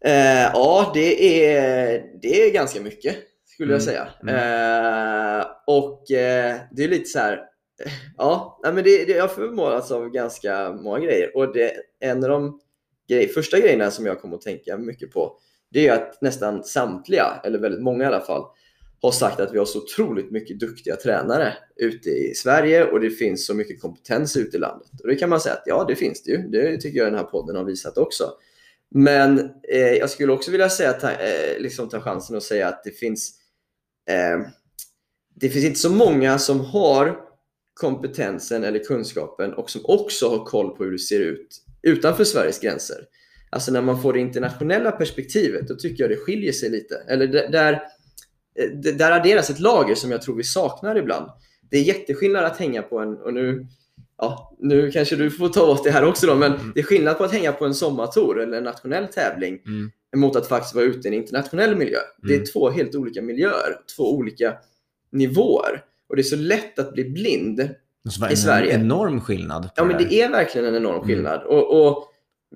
[0.06, 5.40] Eh, ja, det är, det är ganska mycket skulle jag Mm, säga.
[5.40, 7.40] Eh, och eh, det är lite så här.
[8.18, 11.38] Ja, men det, det, jag förmånas av ganska många grejer.
[11.38, 12.60] Och det, en av de
[13.10, 15.38] grej, första grejerna som jag kommer att tänka mycket på
[15.72, 18.44] det är att nästan samtliga, eller väldigt många i alla fall,
[19.02, 23.10] har sagt att vi har så otroligt mycket duktiga tränare ute i Sverige och det
[23.10, 24.88] finns så mycket kompetens ute i landet.
[25.02, 26.38] Och det kan man säga att ja, det finns det ju.
[26.38, 28.24] Det tycker jag den här podden har visat också.
[28.92, 29.40] Men
[29.72, 32.92] eh, jag skulle också vilja säga, ta, eh, liksom ta chansen och säga att det
[32.92, 33.32] finns
[34.10, 34.50] eh,
[35.36, 37.18] det finns inte så många som har
[37.74, 42.60] kompetensen eller kunskapen och som också har koll på hur det ser ut utanför Sveriges
[42.60, 42.98] gränser.
[43.50, 46.96] Alltså när man får det internationella perspektivet, då tycker jag det skiljer sig lite.
[47.08, 51.32] Eller där, där eh, adderas ett lager som jag tror vi saknar ibland.
[51.72, 53.68] Det är jätteskillnad att hänga på en, och nu,
[54.20, 56.72] ja, nu kanske du får ta åt det här också då, men Mm.
[56.76, 59.92] det är skillnad på att hänga på en sommartour eller en nationell tävling Mm.
[60.16, 61.98] mot att faktiskt vara ute i en internationell miljö.
[62.18, 62.46] Det är Mm.
[62.46, 64.54] två helt olika miljöer, två olika
[65.12, 65.84] nivåer.
[66.10, 67.60] Och det är så lätt att bli blind.
[67.60, 67.70] I
[68.30, 68.74] en Sverige.
[68.76, 69.70] enorm skillnad.
[69.76, 71.08] Ja, men det är verkligen en enorm Mm.
[71.08, 71.44] skillnad.
[71.44, 72.06] Och, och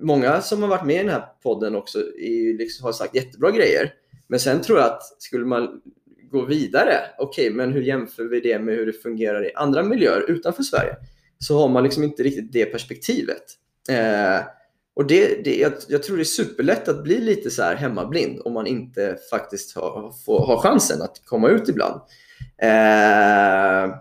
[0.00, 3.50] Många som har varit med i den här podden också är, liksom, har sagt jättebra
[3.50, 3.92] grejer.
[4.28, 5.80] Men sen tror jag att skulle man
[6.30, 10.30] gå vidare, okej, men hur jämför vi det med hur det fungerar i andra miljöer
[10.30, 10.96] utanför Sverige?
[11.46, 13.42] Så har man liksom inte riktigt det perspektivet.
[13.90, 14.46] Eh,
[14.96, 18.40] och det, det, jag, jag tror det är superlätt att bli lite så här hemmablind
[18.44, 22.00] om man inte faktiskt har, får, har chansen att komma ut ibland.
[22.58, 23.96] Eh,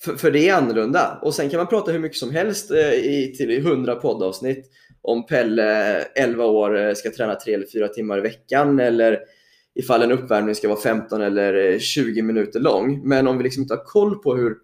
[0.00, 1.18] för, för det är annorlunda.
[1.22, 4.70] Och sen kan man prata hur mycket som helst eh, i, till 100 poddavsnitt
[5.02, 9.18] om Pelle, eh, 11 år, eh, ska träna 3 eller 4 timmar i veckan eller
[9.74, 13.08] ifall en uppvärmning ska vara 15 eller eh, 20 minuter lång.
[13.08, 14.56] Men om vi liksom inte har koll på hur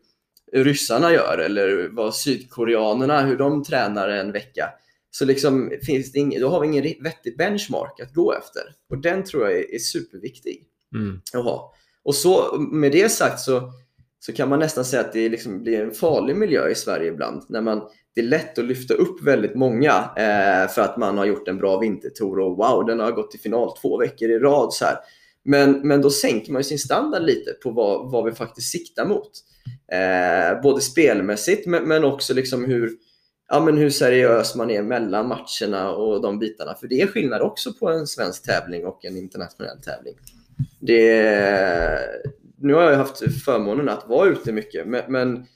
[0.54, 4.70] ryssarna gör eller vad sydkoreanerna, hur de tränar en vecka,
[5.10, 8.62] så liksom finns det ing, då har vi ingen vettig benchmark att gå efter.
[8.90, 11.20] Och den tror jag är, är superviktig Mm.
[11.32, 11.74] att ha.
[12.02, 13.72] Och så, med det sagt så,
[14.18, 17.42] så kan man nästan säga att det liksom blir en farlig miljö i Sverige ibland.
[17.48, 17.82] När man,
[18.14, 21.58] det är lätt att lyfta upp väldigt många eh, för att man har gjort en
[21.58, 24.72] bra vintertour och wow, den har gått till final två veckor i rad.
[24.72, 24.96] Så här.
[25.44, 29.30] Men, men då sänker man sin standard lite på vad, vad vi faktiskt siktar mot.
[29.92, 32.92] Eh, både spelmässigt men, men också liksom hur,
[33.48, 36.74] ja, men hur seriös man är mellan matcherna och de bitarna.
[36.74, 40.14] För det är skillnad också på en svensk tävling och en internationell tävling.
[40.80, 41.20] Det,
[42.58, 45.46] nu har jag haft förmånen att vara ute mycket, men, men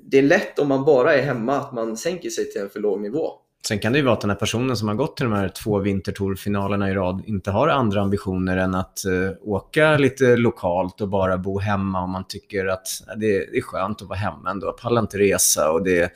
[0.00, 2.80] det är lätt om man bara är hemma att man sänker sig till en för
[2.80, 3.32] låg nivå.
[3.68, 5.48] Sen kan det ju vara att den här personen som har gått till de här
[5.48, 11.08] två vintertourfinalerna i rad inte har andra ambitioner än att eh, åka lite lokalt och
[11.08, 14.66] bara bo hemma och man tycker att det, det är skönt att vara hemma ändå.
[14.66, 16.12] Jag pallar inte resa och det,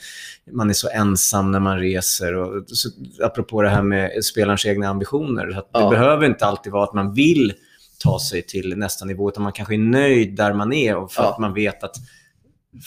[0.53, 2.34] man är så ensam när man reser.
[2.34, 2.88] Och, så,
[3.24, 5.59] apropå det här med spelarens egna ambitioner.
[5.59, 5.90] Att det Ja.
[5.90, 7.53] behöver inte alltid vara att man vill
[8.05, 11.22] ta sig till nästa nivå utan man kanske är nöjd där man är och för
[11.22, 11.30] Ja.
[11.32, 11.96] att man vet att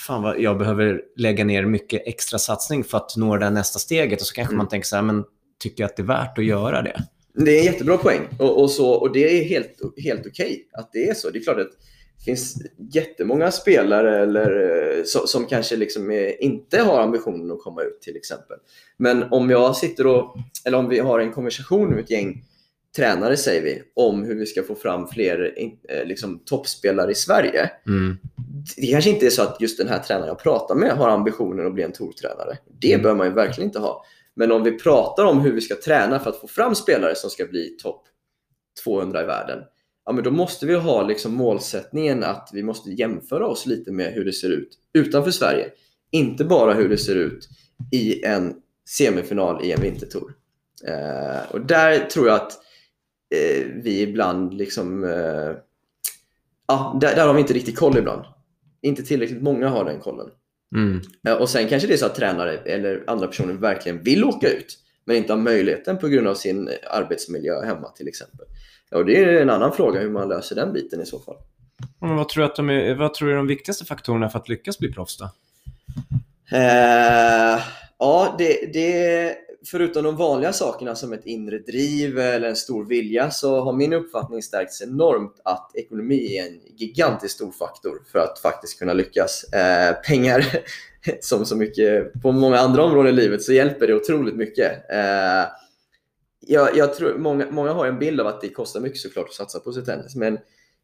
[0.08, 3.80] fan vad jag behöver lägga ner mycket extra satsning för att nå det här nästa
[3.80, 4.22] steget.
[4.22, 4.58] Och så kanske Mm.
[4.58, 5.24] man tänker så här, men
[5.60, 7.04] tycker jag att det är värt att göra det?
[7.36, 10.90] Det är en jättebra poäng och, och, så, och det är helt, helt okej att
[10.94, 11.30] det är så.
[11.30, 11.72] Det är klart att
[12.18, 12.56] det finns
[12.94, 14.52] jättemånga spelare eller,
[14.98, 18.58] eh, som, som kanske liksom är, inte har ambitionen att komma ut till exempel.
[18.98, 22.44] Men om jag sitter och, eller om vi har en konversation med ett gäng
[22.96, 25.54] tränare säger vi, om hur vi ska få fram fler
[25.90, 27.72] eh, liksom, toppspelare i Sverige.
[27.88, 28.18] Mm.
[28.78, 31.68] Det kanske inte är så att just den här tränaren jag pratar med har ambitionen
[31.68, 32.58] att bli en tourtränare.
[32.80, 33.04] Det Mm.
[33.04, 34.06] bör man ju verkligen inte ha.
[34.36, 37.30] Men om vi pratar om hur vi ska träna för att få fram spelare som
[37.30, 38.04] ska bli topp
[38.84, 39.60] 200 i världen.
[40.06, 44.14] Ja, men då måste vi ha liksom målsättningen att vi måste jämföra oss lite med
[44.14, 45.70] hur det ser ut utanför Sverige.
[46.12, 47.50] Inte bara hur det ser ut
[47.92, 48.54] i en
[48.90, 50.34] semifinal i en vintertour.
[50.88, 52.60] Eh, och där tror jag att
[53.84, 55.04] vi ibland liksom...
[55.04, 55.52] Eh,
[56.68, 58.26] ja, där, där har vi inte riktigt koll ibland.
[58.82, 60.30] Inte tillräckligt många har den kollen.
[60.76, 61.02] Mm.
[61.28, 64.50] Eh, Och sen kanske det är så att tränare eller andra personer verkligen vill åka
[64.50, 68.46] ut men inte har möjligheten på grund av sin eh, arbetsmiljö hemma till exempel.
[68.92, 71.36] Och det är en annan fråga hur man löser den biten i så fall.
[72.00, 74.40] Men vad, tror du att de är, vad tror du är de viktigaste faktorerna för
[74.40, 75.30] att lyckas bli proffs då?
[76.58, 77.60] Eh,
[78.00, 79.36] ja, det, det,
[79.66, 83.94] förutom de vanliga sakerna som ett inre driv eller en stor vilja så har min
[83.94, 89.44] uppfattning stärkts enormt att ekonomi är en gigantiskt stor faktor för att faktiskt kunna lyckas.
[89.44, 90.46] Eh, pengar,
[91.20, 94.72] som så mycket på många andra områden i livet, så hjälper det otroligt mycket.
[94.92, 95.46] Eh,
[96.40, 99.34] jag, jag tror, många, många har en bild av att det kostar mycket såklart att
[99.34, 100.38] satsa på sitt tennis, men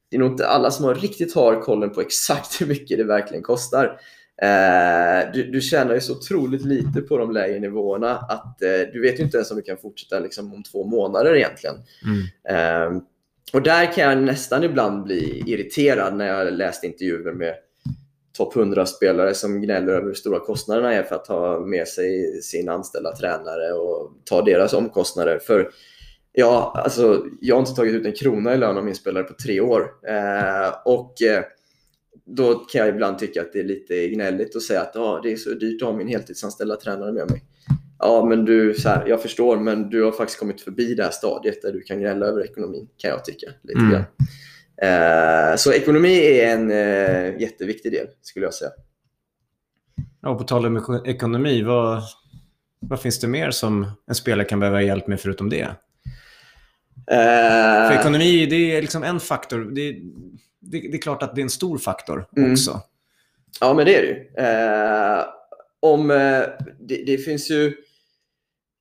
[0.10, 3.04] det är nog inte alla som har riktigt har kollen på exakt hur mycket det
[3.04, 4.00] verkligen kostar.
[4.42, 9.02] Eh, du, du tjänar ju så otroligt lite på de lägre nivåerna att eh, du
[9.02, 11.76] vet ju inte ens om du kan fortsätta liksom, om två månader egentligen.
[12.06, 12.96] Mm.
[12.96, 13.02] Eh,
[13.54, 17.54] och där kan jag nästan ibland bli irriterad när jag läst intervjuer med
[18.38, 22.70] topp 100-spelare som gnäller över hur stora kostnaderna är för att ha med sig sin
[22.70, 25.40] anställda tränare och ta deras omkostnader.
[25.40, 25.70] För
[26.32, 29.34] ja, alltså, jag har inte tagit ut en krona i lön av min spelare på
[29.34, 29.82] tre år.
[30.08, 31.44] Eh, och eh,
[32.36, 35.32] då kan jag ibland tycka att det är lite gnälligt att säga att ah, det
[35.32, 37.44] är så dyrt att ha min heltidsanställda tränare med mig.
[38.00, 41.12] Ja, men du, så här, jag förstår, men du har faktiskt kommit förbi det här
[41.12, 43.48] stadiet där du kan gnälla över ekonomin, kan jag tycka.
[43.64, 43.92] Lite Mm.
[43.92, 44.04] grann.
[44.82, 48.72] Eh, så ekonomi är en eh, jätteviktig del, skulle jag säga.
[50.22, 52.02] Ja, på tal om eko- ekonomi, vad,
[52.80, 55.68] vad finns det mer som en spelare kan behöva hjälp med förutom det?
[57.08, 59.72] För Eh, ekonomi, det är liksom en faktor.
[59.76, 59.96] Det,
[60.62, 62.52] det, det är klart att det är en stor faktor Mm.
[62.52, 62.82] också.
[63.62, 64.46] Ja, men det är det ju.
[64.46, 65.26] Eh,
[65.80, 66.44] om, eh,
[66.80, 67.74] det, det finns ju...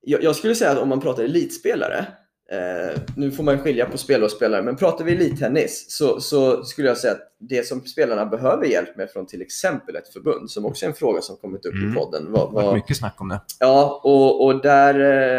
[0.01, 2.07] Jag, jag skulle säga att om man pratar elitspelare,
[2.53, 6.65] eh, nu får man skilja på spelare och spelare, men pratar vi elittennis så, så
[6.65, 10.51] skulle jag säga att det som spelarna behöver hjälp med från till exempel ett förbund,
[10.51, 11.93] som också är en fråga som kommit upp Mm.
[11.93, 12.27] i podden.
[12.33, 13.41] Vad, Det har varit mycket snack om det.
[13.61, 14.95] Ja, och, och där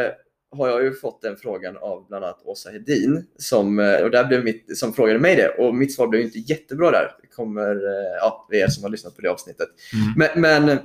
[0.06, 0.12] eh,
[0.52, 4.26] har jag ju fått den frågan av bland annat Åsa Hedin som, eh, och där
[4.26, 5.50] blev mitt, som frågade mig det.
[5.50, 7.16] Och mitt svar blev inte jättebra där.
[7.22, 9.68] Det kommer, eh, ja, det är er som har lyssnat på det avsnittet.
[9.94, 10.14] Mm.
[10.18, 10.78] Men, men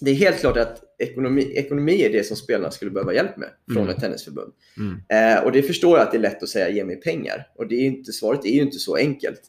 [0.00, 3.48] det är helt klart att ekonomi, ekonomi är det som spelarna skulle behöva hjälp med
[3.72, 3.94] från Mm.
[3.94, 4.52] ett tennisförbund.
[4.76, 5.36] Mm.
[5.38, 7.48] Eh, och det förstår jag att det är lätt att säga ge mig pengar.
[7.56, 9.40] Och det är inte, svaret är ju inte så enkelt.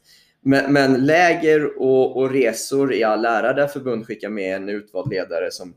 [0.42, 5.12] Men, men läger och, och resor i all ära där förbund skickar med en utvald
[5.12, 5.74] ledare som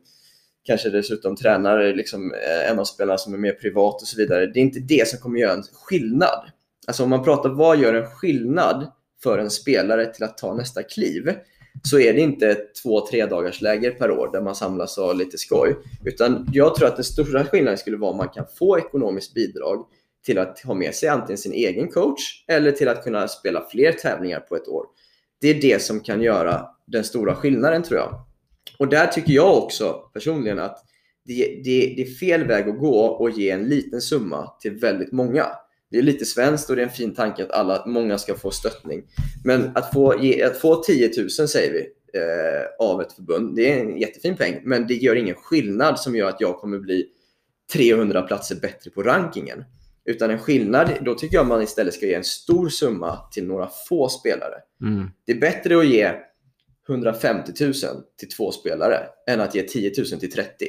[0.64, 4.46] kanske dessutom tränar liksom, eh, en av spelarna som är mer privat och så vidare.
[4.46, 6.50] Det är inte det som kommer göra en skillnad.
[6.86, 8.92] Alltså om man pratar vad gör en skillnad
[9.22, 11.34] för en spelare till att ta nästa kliv
[11.82, 15.14] så är det inte två, tre dagars läger per år där man samlas och har
[15.14, 15.76] lite skoj.
[16.04, 19.86] Utan jag tror att den stora skillnaden skulle vara om man kan få ekonomiskt bidrag
[20.24, 23.92] till att ha med sig antingen sin egen coach eller till att kunna spela fler
[23.92, 24.86] tävlingar på ett år.
[25.40, 28.24] Det är det som kan göra den stora skillnaden tror jag.
[28.80, 30.84] Och där tycker jag också personligen att
[31.24, 35.12] det, det, det är fel väg att gå och ge en liten summa till väldigt
[35.12, 35.46] många.
[35.90, 38.50] Det är lite svenskt och det är en fin tanke att alla, många ska få
[38.50, 39.02] stöttning.
[39.44, 41.80] Men att få, ge, att få 10 000 säger vi
[42.20, 44.60] eh, av ett förbund, det är en jättefin peng.
[44.64, 47.06] Men det gör ingen skillnad som gör att jag kommer bli
[47.72, 49.64] 300 platser bättre på rankingen.
[50.04, 53.68] Utan en skillnad, då tycker jag man istället ska ge en stor summa till några
[53.88, 54.54] få spelare.
[54.82, 55.10] Mm.
[55.26, 56.12] Det är bättre att ge
[56.90, 57.72] 150 000
[58.18, 58.98] till två spelare
[59.30, 60.66] än att ge 10 000 till 30.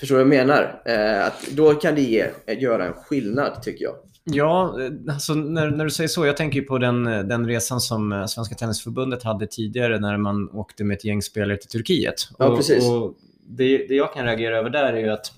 [0.00, 0.82] Förstår du vad jag menar?
[0.84, 3.96] Eh, att då kan det ge, göra en skillnad tycker jag.
[4.24, 7.46] Ja, eh, alltså när, när du säger så, jag tänker ju på den, eh, den
[7.46, 11.68] resan som eh, Svenska Tennisförbundet hade tidigare när man åkte med ett gäng spelare till
[11.68, 12.28] Turkiet.
[12.38, 12.84] Ja, och, precis.
[12.84, 13.14] Och
[13.48, 15.32] det, det jag kan reagera över där är ju att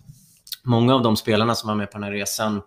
[0.63, 2.63] många av de spelarna som var med på den här resan,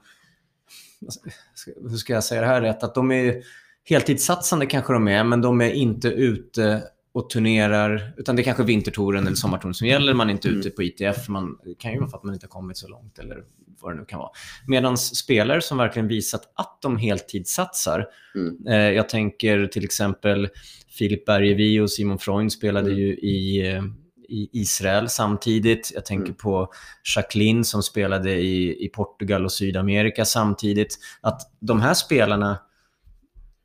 [1.89, 3.43] hur ska jag säga det här rätt, att de är
[3.83, 6.83] heltidssatsande kanske de är, men de är inte ute
[7.13, 10.13] och turnerar, utan det är kanske vintertouren eller sommartouren som gäller.
[10.13, 10.59] Man är inte Mm.
[10.59, 12.87] ute på ITF, man det kan ju vara för att man inte har kommit så
[12.87, 13.43] långt eller
[13.81, 14.29] vad det nu kan vara.
[14.67, 18.05] Medan spelare som verkligen visat att de heltidssatsar,
[18.35, 18.67] Mm.
[18.67, 20.49] eh, jag tänker till exempel
[20.89, 22.99] Filip Bergevi och Simon Freund spelade Mm.
[22.99, 23.83] ju i, eh,
[24.29, 25.91] i Israel samtidigt.
[25.95, 26.35] Jag tänker Mm.
[26.35, 26.71] på
[27.15, 30.97] Jacqueline som spelade i, i Portugal och Sydamerika samtidigt.
[31.21, 32.57] Att de här spelarna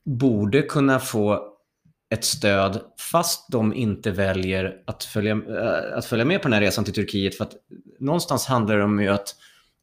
[0.04, 1.52] borde kunna få
[2.10, 2.80] ett stöd
[3.12, 6.94] fast de inte väljer att följa, äh, att följa med på den här resan till
[6.94, 7.34] Turkiet.
[7.34, 7.52] För att
[8.00, 9.34] någonstans handlar det om ju att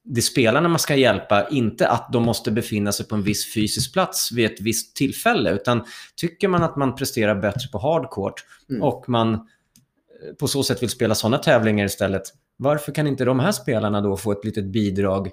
[0.05, 3.53] det är spelarna man ska hjälpa, inte att de måste befinna sig på en viss
[3.53, 5.51] fysisk plats vid ett visst tillfälle.
[5.51, 5.83] Utan
[6.15, 8.81] tycker man att man presterar bättre på hardcourt Mm.
[8.83, 9.39] och man eh,
[10.39, 12.23] på så sätt vill spela sådana tävlingar istället,
[12.57, 15.29] varför kan inte de här spelarna då få ett litet bidrag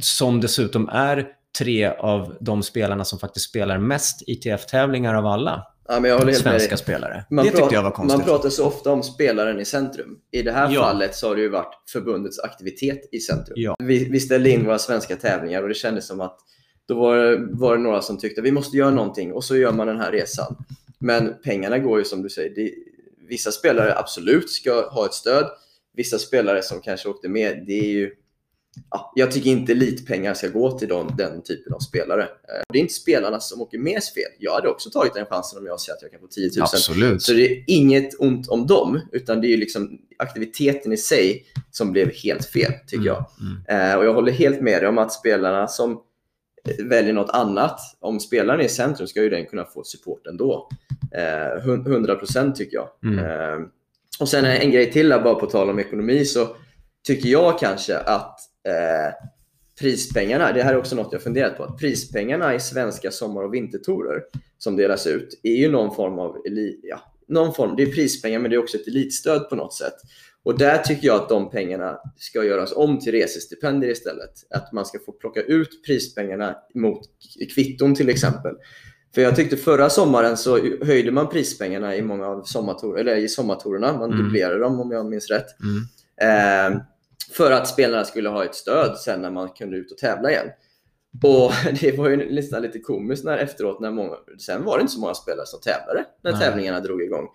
[0.00, 1.28] som dessutom är
[1.58, 6.32] tre av de spelarna som faktiskt spelar mest ITF-tävlingar av alla Ja, men jag håller
[6.32, 6.78] helt med svenska dig.
[6.78, 7.24] spelare.
[7.30, 8.18] Man det tyckte jag var konstigt.
[8.18, 10.18] Man pratar så ofta om spelaren i centrum.
[10.30, 10.82] I det här Ja.
[10.82, 13.54] fallet så har det ju varit förbundets aktivitet i centrum.
[13.56, 13.76] Ja.
[13.78, 16.38] Vi, vi ställde in våra svenska tävlingar och det kändes som att
[16.88, 19.56] då var, det- var det några som tyckte att vi måste göra någonting och så
[19.56, 20.56] gör man den här resan.
[20.98, 22.54] Men pengarna går ju som du säger.
[22.54, 22.70] Det,
[23.28, 25.46] vissa spelare absolut ska ha ett stöd.
[25.96, 28.10] Vissa spelare som kanske åkte med, det är ju
[28.90, 32.22] Ja, jag tycker inte elitpengar ska gå till de, den typen av spelare.
[32.22, 32.28] Eh,
[32.72, 34.30] Det är inte spelarna som åker med fel.
[34.38, 36.62] Jag hade också tagit den chansen om jag ser att jag kan få 10 000.
[36.62, 37.22] Absolut.
[37.22, 41.92] Så det är inget ont om dem, utan det är liksom aktiviteten i sig som
[41.92, 43.24] blev helt fel, tycker jag.
[43.68, 43.90] Mm.
[43.90, 45.92] Eh, och jag håller helt med dig om att spelarna som
[46.68, 50.26] eh, väljer något annat, om spelaren är i centrum ska ju den kunna få support
[50.26, 50.68] ändå.
[51.14, 52.88] Eh, hun- 100% tycker jag.
[53.12, 53.68] Mm.
[54.20, 56.56] Och sen en grej till här, bara på tal om ekonomi, så
[57.06, 59.14] tycker jag kanske att eh,
[59.80, 63.54] prispengarna, det här är också något jag funderat på, att prispengarna i svenska sommar och
[63.54, 64.22] vintertorer
[64.58, 66.36] som delas ut är ju någon form av
[66.82, 69.94] ja, någon form, det är prispengar men det är också ett elitstöd på något sätt.
[70.42, 74.30] Och där tycker jag att de pengarna ska göras om till resestipendier istället.
[74.50, 77.00] Att man ska få plocka ut prispengarna mot
[77.54, 78.54] kvitton till exempel.
[79.14, 83.28] För jag tyckte förra sommaren så höjde man prispengarna i många av sommartor eller i
[83.28, 83.92] sommartorerna.
[83.92, 84.24] Man Mm.
[84.24, 85.46] dubblerade dem om jag minns rätt.
[85.62, 86.74] Mm.
[86.74, 86.80] Eh,
[87.32, 90.46] för att spelarna skulle ha ett stöd sen när man kunde ut och tävla igen.
[91.22, 94.92] Och det var ju nästan lite komiskt när efteråt, när många, sen var det inte
[94.92, 96.40] så många spelare som tävlade när Nej.
[96.40, 97.28] tävlingarna drog igång.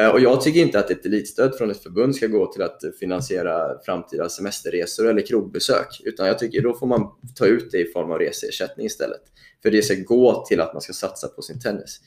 [0.00, 2.80] Eh, Och jag tycker inte att ett elitstöd från ett förbund ska gå till att
[3.00, 6.00] finansiera framtida semesterresor eller krogbesök.
[6.04, 9.22] Utan jag tycker då får man ta ut det i form av reseersättning istället.
[9.62, 12.00] För det ska gå till att man ska satsa på sin tennis.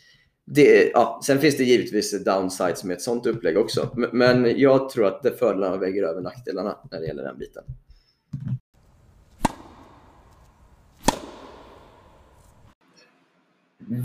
[0.45, 3.89] Det, ja, sen finns det givetvis downsides med ett sånt upplägg också.
[4.11, 7.63] Men jag tror att det fördelarna väger över nackdelarna när det gäller den biten.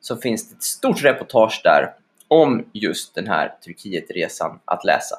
[0.01, 1.93] så finns det ett stort reportage där
[2.31, 5.15] om just den här Turkietresan att läsa.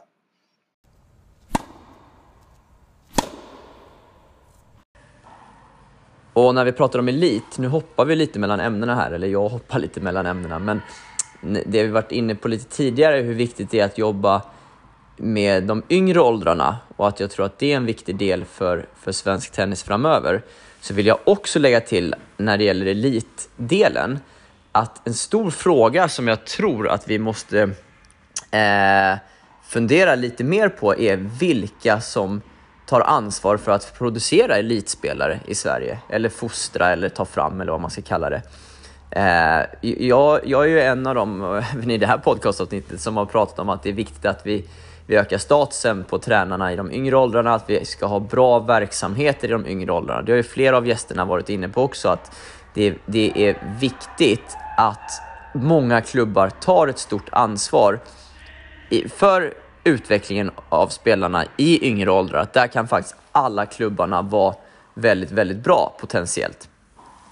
[6.32, 9.48] Och när vi pratar om elit, nu hoppar vi lite mellan ämnena här, eller jag
[9.48, 10.80] hoppar lite mellan ämnena, men
[11.66, 14.42] det vi varit inne på lite tidigare, hur viktigt det är att jobba
[15.16, 18.86] med de yngre åldrarna och att jag tror att det är en viktig del för,
[19.00, 20.42] för svensk tennis framöver,
[20.80, 24.18] så vill jag också lägga till när det gäller elitdelen,
[24.72, 27.62] att en stor fråga som jag tror att vi måste
[28.50, 29.18] eh,
[29.64, 32.40] fundera lite mer på är vilka som
[32.86, 35.98] tar ansvar för att producera elitspelare i Sverige.
[36.08, 38.42] Eller fostra eller ta fram eller vad man ska kalla det.
[39.10, 43.26] Eh, jag, jag är ju en av dem, även i det här podcastavsnittet, som har
[43.26, 44.64] pratat om att det är viktigt att vi,
[45.06, 49.48] vi ökar statusen på tränarna i de yngre åldrarna, att vi ska ha bra verksamheter
[49.48, 50.22] i de yngre åldrarna.
[50.22, 52.36] Det har ju flera av gästerna varit inne på också, att
[52.74, 55.10] det, det är viktigt att
[55.54, 58.00] många klubbar tar ett stort ansvar
[58.90, 59.54] i, för
[59.84, 62.40] utvecklingen av spelarna i yngre åldrar.
[62.40, 64.54] Att där kan faktiskt alla klubbarna vara
[64.94, 66.68] väldigt, väldigt bra potentiellt.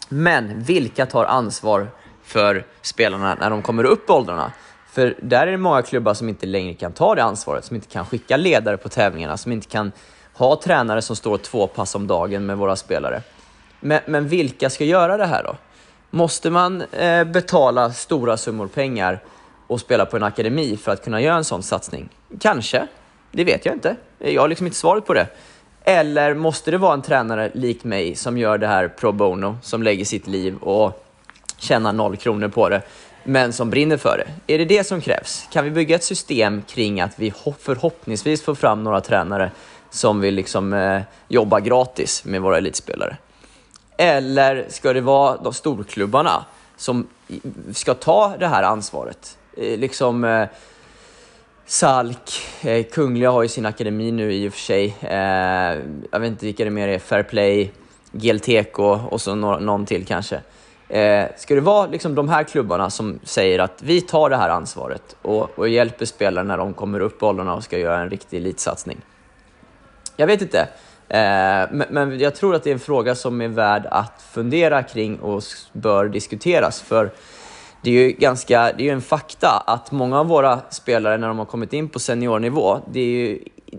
[0.08, 1.88] Men vilka tar ansvar
[2.22, 4.52] för spelarna när de kommer upp i åldrarna?
[4.92, 7.88] För där är det många klubbar som inte längre kan ta det ansvaret, som inte
[7.88, 9.92] kan skicka ledare på tävlingarna, som inte kan
[10.34, 13.22] ha tränare som står två pass om dagen med våra spelare.
[13.80, 15.56] Men, men vilka ska göra det här då?
[16.10, 19.20] Måste man eh, betala stora summor pengar
[19.66, 22.08] och spela på en akademi för att kunna göra en sån satsning?
[22.40, 22.86] Kanske.
[23.32, 23.96] Det vet jag inte.
[24.18, 25.26] Jag har liksom inte svaret på det.
[25.84, 29.82] Eller måste det vara en tränare lik mig som gör det här pro bono, som
[29.82, 31.06] lägger sitt liv och
[31.58, 32.82] tjänar noll kronor på det,
[33.24, 34.54] men som brinner för det?
[34.54, 35.48] Är det det som krävs?
[35.52, 39.50] Kan vi bygga ett system kring att vi förhoppningsvis får fram några tränare
[39.90, 43.16] som vill liksom, eh, jobba gratis med våra elitspelare?
[44.00, 46.44] Eller ska det vara de storklubbarna
[46.76, 47.06] som
[47.72, 49.38] ska ta det här ansvaret?
[49.56, 50.48] Eh, liksom eh,
[51.66, 54.96] Salk, eh, Kungliga har ju sin akademi nu i och för sig.
[55.00, 55.78] Eh,
[56.10, 56.98] jag vet inte vilka det mer är.
[56.98, 57.72] Fairplay,
[58.12, 58.78] GLTK
[59.10, 60.40] och så no någon till kanske.
[60.88, 64.50] Eh, ska det vara liksom de här klubbarna som säger att vi tar det här
[64.50, 68.10] ansvaret och, och hjälper spelarna när de kommer upp i åldrarna och ska göra en
[68.10, 69.00] riktig elitsatsning?
[70.16, 70.68] Jag vet inte.
[71.10, 75.18] Eh, men, jag tror att det är en fråga som är värd att fundera kring
[75.18, 75.42] och
[75.72, 76.80] bör diskuteras.
[76.80, 77.10] För
[77.82, 81.38] det är ju ganska, det är en fakta att många av våra spelare när de
[81.38, 83.38] har kommit in på seniornivå, det är ju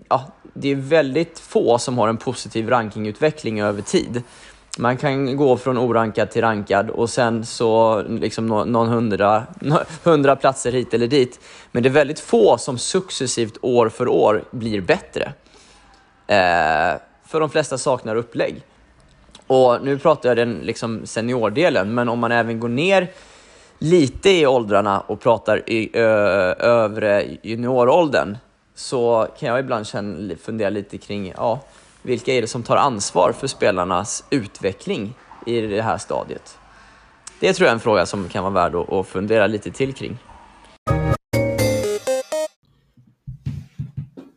[0.10, 4.24] ja, det är väldigt få som har en positiv rankingutveckling över tid.
[4.78, 9.44] Man kan gå från orankad till rankad och sen så liksom någon hundra,
[10.04, 11.40] hundra platser hit eller dit.
[11.72, 15.34] Men det är väldigt få som successivt år för år blir bättre.
[16.28, 17.02] Eh,
[17.32, 18.62] för de flesta saknar upplägg.
[19.48, 23.12] Och nu pratar jag den liksom seniordelen, men om man även går ner
[23.80, 26.06] lite i åldrarna och pratar i ö,
[26.54, 28.38] övre junioråldern
[28.76, 31.60] så kan jag ibland känna, fundera lite kring ja,
[32.02, 35.14] vilka är det som tar ansvar för spelarnas utveckling
[35.46, 36.58] i det här stadiet.
[37.40, 39.94] Det tror jag är en fråga som kan vara värd att, att fundera lite till
[39.94, 40.18] kring.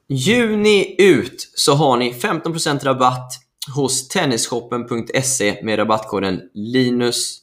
[0.09, 3.33] Juni ut så har ni 15% rabatt
[3.75, 7.39] hos tennisshoppen.se med rabattkoden Linus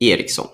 [0.00, 0.46] Eriksson.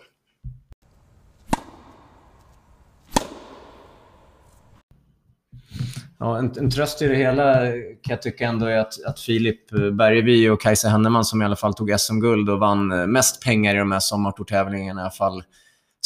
[6.19, 9.71] Ja, en, en tröst i det hela kan jag tycka ändå är att, att Filip
[9.71, 13.75] Bergeby och Kajsa Henneman som i alla fall tog SM-guld och vann eh, mest pengar
[13.75, 15.43] i de här sommartourtävlingarna i alla fall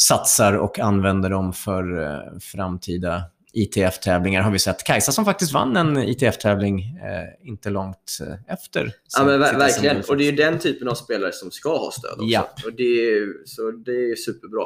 [0.01, 3.23] satsar och använder dem för eh, framtida
[3.53, 4.83] ITF-tävlingar har vi sett.
[4.83, 8.91] Kajsa som faktiskt vann en ITF-tävling eh, inte långt eh, efter.
[9.17, 10.01] Ja, men ver- verkligen.
[10.09, 12.25] Och det är ju den typen av spelare som ska ha stöd också.
[12.25, 12.49] Ja.
[12.65, 14.63] Och det är, så det är superbra.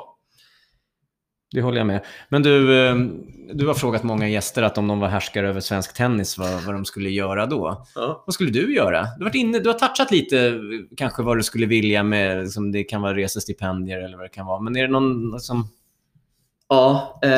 [1.52, 2.06] Det håller jag med.
[2.30, 2.96] Men du, eh,
[3.54, 6.76] du har frågat många gäster att om de var härskare över svensk tennis, vad, vad
[6.76, 7.86] de skulle göra då.
[7.96, 8.24] Ja.
[8.26, 9.02] Vad skulle du göra?
[9.02, 10.60] Du har, varit inne, du har touchat lite
[10.98, 14.46] kanske vad du skulle vilja med, liksom, det kan vara resestipendier eller vad det kan
[14.46, 14.60] vara.
[14.60, 15.68] Men är det någon som...
[16.70, 17.30] Ja, eh,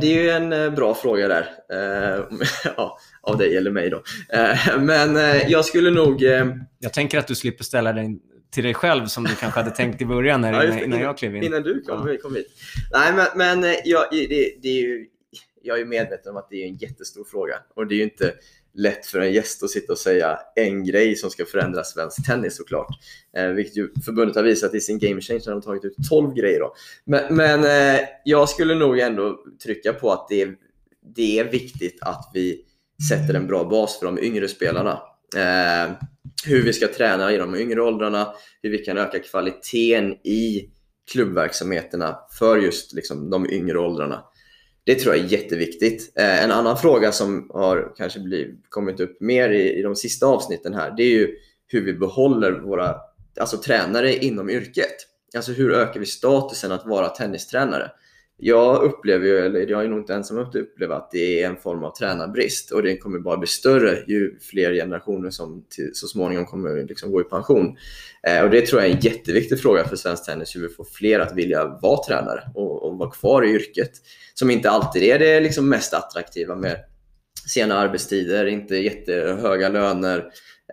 [0.00, 1.46] det är ju en eh, bra fråga där.
[1.72, 2.24] Eh,
[2.76, 4.02] ja, av dig eller mig då.
[4.32, 6.22] Eh, men eh, jag skulle nog...
[6.24, 6.46] Eh,
[6.78, 8.18] Jag tänker att du slipper ställa dig
[8.52, 11.18] till dig själv som du kanske hade tänkt i början här, Ja, innan, innan jag
[11.18, 11.42] klev in.
[11.42, 12.16] Innan du kom, Ja.
[12.22, 12.46] kom hit.
[12.92, 13.26] Nej, men,
[13.60, 15.06] men jag, det, det är ju,
[15.62, 17.54] jag är medveten om att det är en jättestor fråga.
[17.76, 18.32] Och det är ju inte
[18.74, 22.56] lätt för en gäst att sitta och säga en grej som ska förändra svensk tennis
[22.56, 22.88] såklart.
[23.36, 26.34] Eh, vilket ju förbundet har visat i sin Game Change när de tagit ut 12
[26.34, 26.60] grejer.
[26.60, 26.74] Då.
[27.04, 30.54] Men, men eh, jag skulle nog ändå trycka på att det är,
[31.14, 32.64] det är viktigt att vi
[33.08, 35.02] sätter en bra bas för de yngre spelarna.
[35.36, 35.92] Eh,
[36.46, 40.70] hur vi ska träna i de yngre åldrarna, hur vi kan öka kvaliteten i
[41.12, 44.24] klubbverksamheterna för just liksom, de yngre åldrarna.
[44.84, 46.12] Det tror jag är jätteviktigt.
[46.16, 50.26] Eh, en annan fråga som har kanske blivit, kommit upp mer i, i de sista
[50.26, 52.96] avsnitten här, det är ju hur vi behåller våra
[53.40, 54.96] alltså, tränare inom yrket.
[55.36, 57.90] Alltså hur ökar vi statusen att vara tennistränare?
[58.42, 61.46] Jag upplever ju, eller jag är nog inte ensam om att uppleva att det är
[61.46, 65.90] en form av tränarbrist och det kommer bara bli större ju fler generationer som till,
[65.94, 67.76] så småningom kommer liksom gå i pension.
[68.26, 70.84] Eh, och det tror jag är en jätteviktig fråga för svensk tennis, hur vi får
[70.84, 73.90] fler att vilja vara tränare och, och vara kvar i yrket.
[74.34, 76.76] Som inte alltid är det liksom mest attraktiva med
[77.48, 80.24] sena arbetstider, inte jättehöga löner,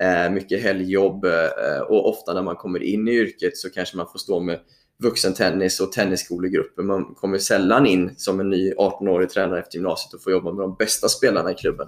[0.01, 4.07] eh, mycket helgjobb eh, och ofta när man kommer in i yrket så kanske man
[4.11, 4.59] får stå med
[5.03, 6.83] vuxentennis och tennisskolegrupper.
[6.83, 10.63] Man kommer sällan in som en ny 18-årig tränare efter gymnasiet och får jobba med
[10.63, 11.87] de bästa spelarna i klubben.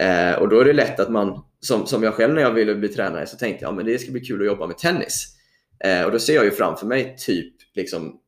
[0.00, 2.74] Eh, och då är det lätt att man, som, som jag själv när jag ville
[2.74, 5.36] bli tränare, så tänkte jag att det ska bli kul att jobba med tennis.
[5.84, 8.20] Eh, och då ser jag ju framför mig typ liksom,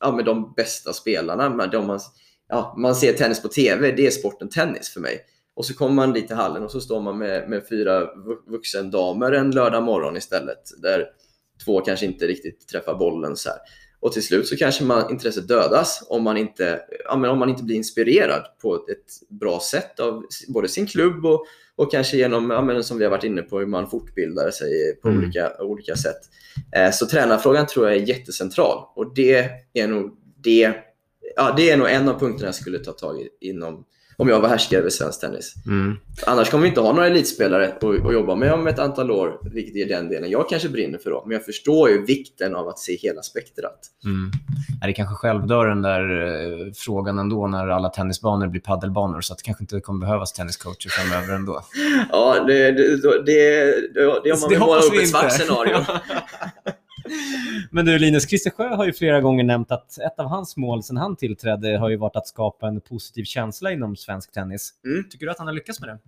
[0.00, 1.50] ja, med de bästa spelarna.
[1.50, 2.00] Med de man,
[2.48, 5.20] ja, man ser tennis på TV, det är sporten tennis för mig.
[5.54, 8.08] Och så kommer man dit till hallen och så står man med, med fyra
[8.46, 10.62] vuxendamer en lördag morgon istället.
[10.82, 11.06] Där
[11.64, 13.36] två kanske inte riktigt träffar bollen.
[13.36, 13.58] så här.
[14.00, 17.62] Och till slut så kanske man, intresset dödas om man, inte, ja, om man inte
[17.62, 21.46] blir inspirerad på ett bra sätt av både sin klubb och,
[21.76, 24.98] och kanske genom, ja, men som vi har varit inne på, hur man fortbildar sig
[25.02, 25.20] på Mm.
[25.22, 26.20] olika, olika sätt.
[26.76, 30.74] Eh, så tränarfrågan tror jag är jättecentral och det är nog det,
[31.36, 33.84] ja, det är nog en av punkterna jag skulle ta tag i inom,
[34.18, 35.54] om jag var härskare över svensk tennis.
[35.66, 35.96] Mm.
[36.26, 39.38] Annars kommer vi inte ha några elitspelare att, att jobba med om ett antal år,
[39.54, 41.10] vilket är den delen jag kanske brinner för.
[41.10, 41.22] Då.
[41.26, 43.78] Men jag förstår ju vikten av att se hela spektrat.
[44.04, 44.30] Mm.
[44.86, 49.38] Det kanske självdör den där eh, frågan ändå när alla tennisbanor blir paddelbanor så att
[49.38, 51.62] det kanske inte kommer behövas tenniscoacher framöver ändå.
[52.12, 55.76] Ja, det, det, det, det, det om man vill måla upp ett svart scenario.
[57.70, 60.82] Men du Linus, Christer Sjö har ju flera gånger nämnt att ett av hans mål
[60.82, 64.70] sedan han tillträdde har ju varit att skapa en positiv känsla inom svensk tennis.
[64.84, 65.08] Mm.
[65.10, 65.98] Tycker du att han har lyckats med det?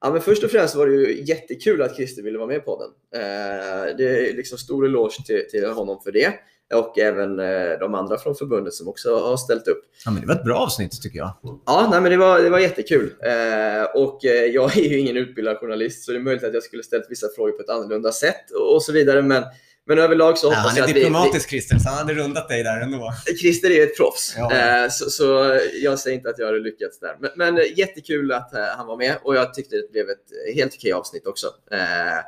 [0.00, 2.82] Ja, men först och främst var det ju jättekul att Christer ville vara med på
[2.82, 3.20] den.
[3.22, 6.32] Eh, det är liksom stor eloge till, till honom för det.
[6.74, 9.84] Och även eh, de andra från förbundet som också har ställt upp.
[10.04, 11.30] Ja, men det var ett bra avsnitt tycker jag.
[11.66, 13.14] Ja, nej, men det var, det var jättekul.
[13.22, 16.62] Eh, och eh, jag är ju ingen utbildad journalist så det är möjligt att jag
[16.62, 19.22] skulle ställt vissa frågor på ett annorlunda sätt och, och så vidare.
[19.22, 19.44] Men,
[19.88, 22.14] men överlag så Ja, hoppas han jag är att vi, diplomatisk Christer, så han hade
[22.14, 23.12] rundat dig där ändå.
[23.26, 23.36] vi...
[23.36, 24.34] Christer är ju ett proffs.
[24.36, 24.52] Ja.
[24.52, 27.16] Eh, så, så jag säger inte att jag hade lyckats där.
[27.20, 30.74] Men, men jättekul att eh, han var med och jag tyckte det blev ett helt
[30.74, 31.46] okej avsnitt också.
[31.70, 32.18] Eh,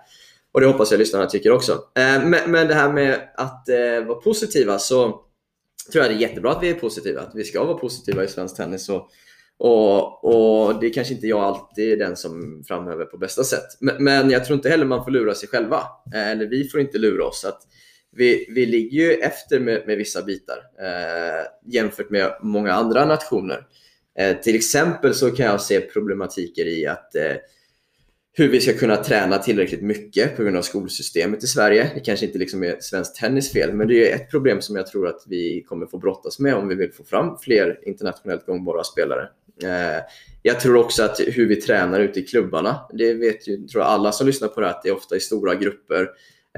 [0.53, 1.79] och det hoppas jag lyssnarna tycker också.
[2.47, 3.65] Men, det här med att
[4.07, 5.21] vara positiva så
[5.93, 7.21] tror jag det är jättebra att vi är positiva.
[7.21, 8.89] Att vi ska vara positiva i svensk tennis.
[8.89, 9.11] Och,
[9.63, 13.67] och, och det är kanske inte jag alltid är den som framhäver på bästa sätt.
[13.81, 15.83] Men, men jag tror inte heller man får lura sig själva.
[16.15, 17.45] Eh, eller vi får inte lura oss.
[17.45, 17.63] Att
[18.17, 23.67] vi, vi ligger ju efter med, med vissa bitar eh, jämfört med många andra nationer.
[24.19, 27.37] Eh, till exempel så kan jag se problematiker i att eh,
[28.33, 31.91] hur vi ska kunna träna tillräckligt mycket på grund av skolsystemet i Sverige.
[31.95, 34.87] Det kanske inte liksom är svensk tennis fel, men det är ett problem som jag
[34.87, 38.85] tror att vi kommer få brottas med om vi vill få fram fler internationellt gångbara
[38.85, 39.29] spelare.
[39.63, 40.03] Eh,
[40.43, 43.91] jag tror också att hur vi tränar ute i klubbarna, det vet ju tror jag
[43.91, 46.03] alla som lyssnar på det här, att det är ofta i stora grupper.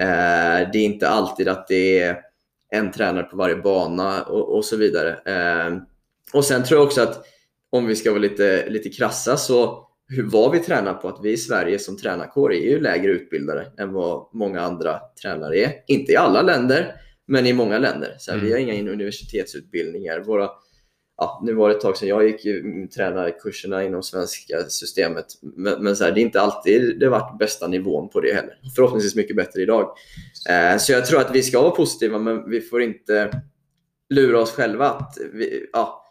[0.00, 2.20] Eh, det är inte alltid att det är
[2.72, 5.10] en tränare på varje bana och, och så vidare.
[5.10, 5.76] Eh,
[6.32, 7.26] och sen tror jag också att
[7.70, 11.32] om vi ska vara lite, lite krassa så hur, vad vi tränar på, att vi
[11.32, 15.72] i Sverige som tränarkår är ju lägre utbildade än vad många andra tränare är.
[15.86, 16.94] Inte i alla länder,
[17.26, 18.16] men i många länder.
[18.18, 18.46] Så här, Mm.
[18.48, 20.20] Vi har inga universitetsutbildningar.
[20.20, 20.50] Våra,
[21.16, 25.84] ja, nu var det ett tag sedan jag gick ju tränarkurserna inom svenska systemet, men,
[25.84, 28.58] men så här, det är inte alltid det varit bästa nivån på det heller.
[28.76, 29.94] Förhoppningsvis mycket bättre idag.
[30.50, 33.42] Eh, så jag tror att vi ska vara positiva, men vi får inte
[34.10, 36.04] lura oss själva att vi, ja,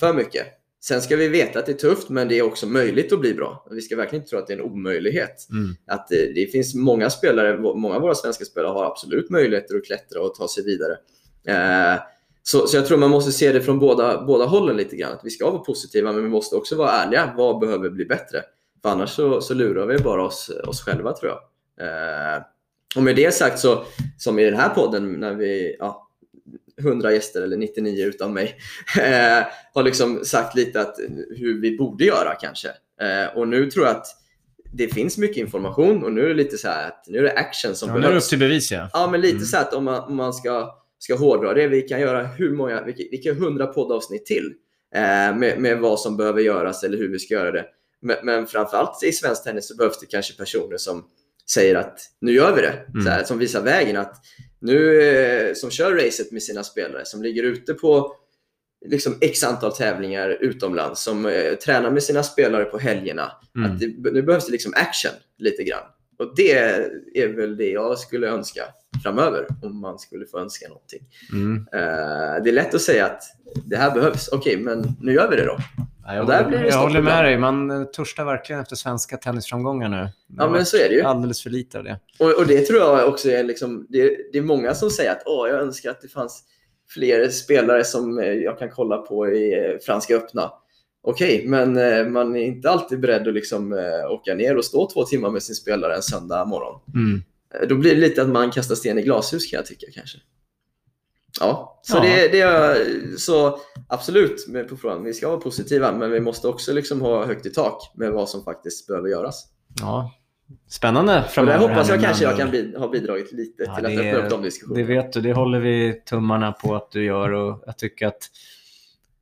[0.00, 0.46] för mycket.
[0.82, 3.34] Sen ska vi veta att det är tufft, men det är också möjligt att bli
[3.34, 3.66] bra.
[3.70, 5.48] Vi ska verkligen inte tro att det är en omöjlighet.
[5.50, 5.74] Mm.
[5.86, 9.84] Att det, det finns många spelare, många av våra svenska spelare har absolut möjligheter att
[9.84, 10.96] klättra och ta sig vidare.
[11.46, 12.00] Eh,
[12.42, 15.12] så, så jag tror man måste se det från båda, båda hållen lite grann.
[15.12, 17.34] Att vi ska vara positiva, men vi måste också vara ärliga.
[17.36, 18.42] Vad behöver bli bättre?
[18.82, 21.40] För annars så, så lurar vi bara oss, oss själva tror jag.
[21.86, 22.42] Eh,
[22.96, 23.84] och med det sagt så,
[24.18, 26.09] som i den här podden, när vi, ja,
[26.80, 28.56] 100 gäster eller 99 utan mig,
[28.98, 30.96] eh, har liksom sagt lite att
[31.36, 32.68] hur vi borde göra kanske.
[33.00, 34.06] Eh, och nu tror jag att
[34.72, 37.74] det finns mycket information och nu är det lite så att nu är det action
[37.74, 38.28] som Ja, nu är det upp behövs.
[38.28, 38.88] till bevis ja.
[38.92, 39.46] Ja, men lite Mm.
[39.46, 42.82] så att om man, om man ska, ska hårdra det, vi kan göra hur många,
[42.84, 44.52] vi kan, vi kan 100 poddavsnitt till
[44.94, 47.64] eh, med, med vad som behöver göras eller hur vi ska göra det.
[48.02, 51.04] Men, men framförallt i svensk tennis så behövs det kanske personer som
[51.52, 53.04] säger att nu gör vi det, Mm.
[53.04, 53.96] så här, som visar vägen.
[53.96, 54.14] att
[54.60, 58.16] nu eh, Som kör racet med sina spelare, som ligger ute på
[58.86, 63.32] liksom x antal tävlingar utomlands, som eh, tränar med sina spelare på helgerna.
[63.56, 63.70] Mm.
[63.70, 65.84] Att det, nu behövs det liksom action lite grann.
[66.18, 66.52] Och det
[67.14, 68.62] är väl det jag skulle önska
[69.02, 71.00] framöver, om man skulle få önska någonting.
[71.32, 71.56] Mm.
[71.72, 73.22] Eh, det är lätt att säga att
[73.64, 75.58] det här behövs, okej, men nu gör vi det då.
[76.10, 77.38] Ja, jag håller, blir det jag håller med dig.
[77.38, 79.96] Man eh, törstar verkligen efter svenska tennisframgångar nu.
[79.96, 81.02] Det Ja, men så är det ju.
[81.02, 81.98] Alldeles för lite av det.
[82.18, 85.22] Och, och det tror jag också är, liksom, det, det är många som säger att
[85.26, 86.44] Åh, jag önskar att det fanns
[86.88, 90.52] fler spelare som eh, jag kan kolla på i eh, Franska öppna.
[91.02, 93.72] Okej, men eh, man är inte alltid beredd att liksom,
[94.10, 96.80] åka ner och stå två timmar med sin spelare en söndag morgon.
[96.94, 97.22] Mm.
[97.68, 100.18] Då blir det lite att man kastar sten i glashus kan jag tycka kanske.
[101.40, 102.00] Ja, så Ja.
[102.02, 102.76] Det, det är
[103.16, 103.58] så
[103.88, 105.04] absolut på frågan.
[105.04, 108.28] Vi ska vara positiva, men vi måste också liksom ha högt i tak med vad
[108.28, 109.44] som faktiskt behöver göras.
[109.80, 110.12] Ja.
[110.68, 111.58] Spännande Och framöver.
[111.58, 114.24] där hoppas jag kanske jag kan bid- ha bidragit lite Ja, till att det- öppna
[114.24, 114.86] upp de Det diskussionerna.
[114.86, 118.28] vet du, det håller vi tummarna på att du gör och jag tycker att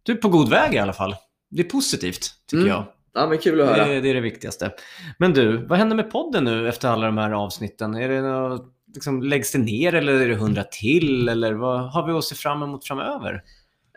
[0.03, 1.17] du är på god väg i alla fall.
[1.51, 2.85] Det är positivt, tycker Mm, jag.
[3.15, 3.87] Ja, men kul att höra.
[3.87, 4.71] Det, det är det viktigaste.
[5.19, 7.95] Men du, vad händer med podden nu efter alla de här avsnitten?
[7.95, 11.29] Är det något, liksom, läggs det ner eller är det hundra till?
[11.29, 13.43] Eller vad har vi att se fram emot framöver?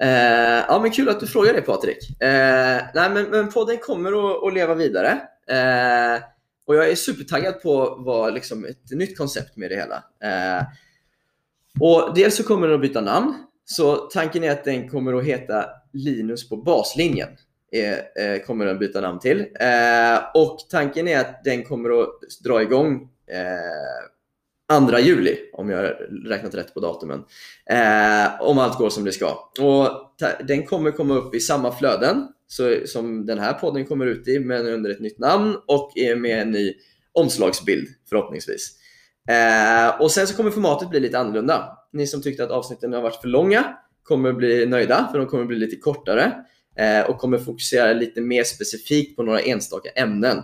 [0.02, 2.22] Eh, ja, men kul att du frågar det Patrik.
[2.22, 5.10] Eh, nej, men, men podden kommer att, att leva vidare.
[5.48, 6.22] Eh,
[6.68, 10.04] och jag är supertaggad på vad, liksom, ett nytt koncept med det hela.
[10.24, 10.64] Eh,
[11.80, 13.34] och dels så kommer den att byta namn.
[13.66, 17.30] Så tanken är att den kommer att heta Linus på baslinjen.
[17.72, 19.40] Är, eh, kommer den byta namn till.
[19.40, 24.11] Eh, och tanken är att den kommer att dra igång eh,
[24.80, 27.24] 2 juli, om jag har räknat rätt på datumen.
[27.70, 29.52] Eh, om allt går som det ska.
[29.60, 29.90] Och
[30.48, 34.40] den kommer komma upp i samma flöden så, som den här podden kommer ut i,
[34.40, 36.74] men under ett nytt namn och med en ny
[37.14, 38.78] omslagsbild förhoppningsvis.
[39.30, 41.78] Eh, och sen så kommer formatet bli lite annorlunda.
[41.94, 45.46] Ni som tyckte att avsnitten har varit för långa kommer bli nöjda för de kommer
[45.46, 46.34] bli lite kortare
[46.78, 50.38] eh, och kommer fokusera lite mer specifikt på några enstaka ämnen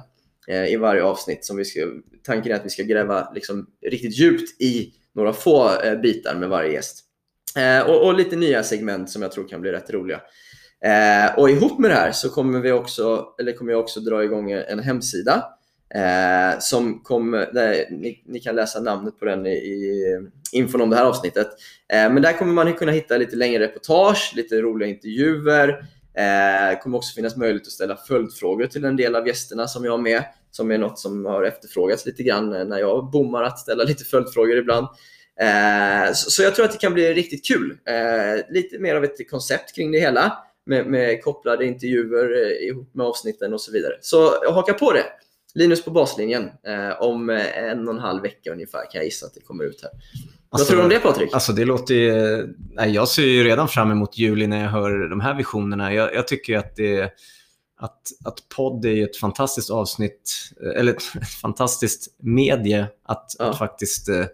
[0.52, 1.46] Eh, i varje avsnitt.
[1.46, 1.80] Som vi ska,
[2.26, 6.50] tanken är att vi ska gräva liksom riktigt djupt i några få eh, bitar med
[6.50, 7.04] varje gäst.
[7.58, 10.22] Eh, och, och lite nya segment som jag tror kan bli rätt roliga.
[10.86, 14.24] Eh, och ihop med det här så kommer, vi också, eller kommer jag också dra
[14.24, 15.44] igång en hemsida
[15.96, 20.20] eh, som kommer, där ni, ni kan läsa namnet på den i, i
[20.52, 21.48] infon om det här avsnittet.
[21.94, 25.70] Eh, men där kommer man kunna hitta lite längre reportage, lite roliga intervjuer.
[26.18, 29.86] Eh, Det kommer också finnas möjlighet att ställa följdfrågor till en del av gästerna som
[29.86, 33.44] jag har med, som är något som har efterfrågats lite grann eh, när jag bommar
[33.44, 34.88] att ställa lite följdfrågor ibland.
[35.42, 37.78] Eh, Så så jag tror att det kan bli riktigt kul.
[37.86, 42.90] Eh, Lite mer av ett koncept kring det hela med, med kopplade intervjuer eh, ihop
[42.96, 43.94] med avsnitten och så vidare.
[44.02, 45.04] Så haka på det!
[45.56, 46.44] Linus på baslinjen.
[46.44, 49.64] Eh, om eh, en och en halv vecka ungefär kan jag gissa att det kommer
[49.64, 49.92] ut här.
[50.50, 51.34] Vad tror du om det Patrik?
[51.34, 52.48] Alltså det låter ju...
[52.74, 55.94] Nej, jag ser ju redan fram emot juli när jag hör de här visionerna.
[55.94, 57.12] Jag, jag tycker att det
[57.78, 61.04] att, att podd är ett fantastiskt avsnitt, eh, eller ett,
[61.42, 63.46] fantastiskt medie att, Ja.
[63.46, 64.26] att faktiskt eh,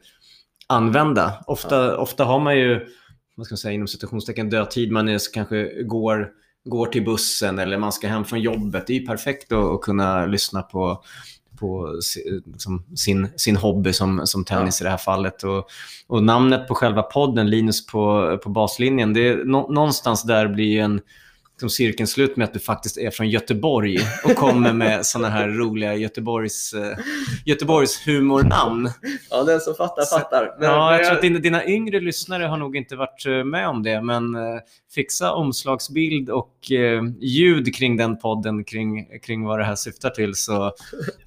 [0.67, 1.43] använda.
[1.47, 2.87] Ofta, ofta har man ju,
[3.35, 4.91] vad ska man säga, inom citationstecken dödtid.
[4.91, 6.29] Man är, kanske går,
[6.65, 8.87] går till bussen eller man ska hem från jobbet.
[8.87, 11.03] Det är ju perfekt att, att kunna lyssna på,
[11.59, 11.99] på
[12.45, 15.43] liksom, sin, sin hobby som, som tennis i det här fallet.
[15.43, 15.67] Och,
[16.07, 20.65] och namnet på själva podden, Linus på, på baslinjen, det är, nå, någonstans där blir
[20.65, 21.01] ju en
[21.63, 25.47] liksom cirkeln slut med att du faktiskt är från Göteborg och kommer med sådana här
[25.47, 26.97] roliga Göteborgs, eh,
[27.45, 28.89] Göteborgs humornamn.
[29.29, 30.55] Ja, den som fattar fattar.
[30.59, 33.67] Men, ja, jag tror att dina, dina yngre lyssnare har nog inte varit eh, med
[33.67, 34.41] om det, men eh,
[34.95, 36.57] fixa omslagsbild och
[37.19, 40.71] ljud kring den podden, kring, kring vad det här syftar till, så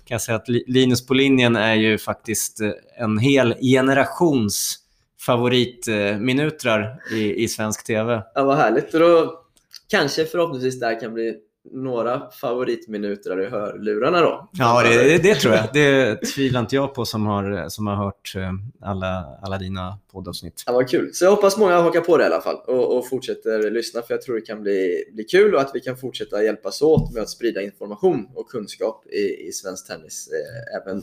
[0.05, 2.61] kan jag säga att Li- Linus på linjen är ju faktiskt
[2.99, 4.79] en hel generations
[5.21, 8.23] favoritminutrar i, i svensk tv.
[8.35, 8.93] Ja, vad härligt.
[8.93, 9.46] Då
[9.89, 11.35] kanske förhoppningsvis där kan bli
[11.73, 14.49] några favoritminuter i hörlurarna då.
[14.53, 15.69] Ja, det, det, det tror jag.
[15.73, 20.63] Det tvivlar inte jag på som har, som har hört eh, alla, alla dina poddavsnitt.
[20.67, 21.15] Ja, vad kul.
[21.15, 24.15] Så jag hoppas många hakar på det i alla fall och, och fortsätter lyssna för
[24.15, 27.23] jag tror det kan bli, bli kul och att vi kan fortsätta hjälpas åt med
[27.23, 31.03] att sprida information och kunskap i, i svensk tennis eh, även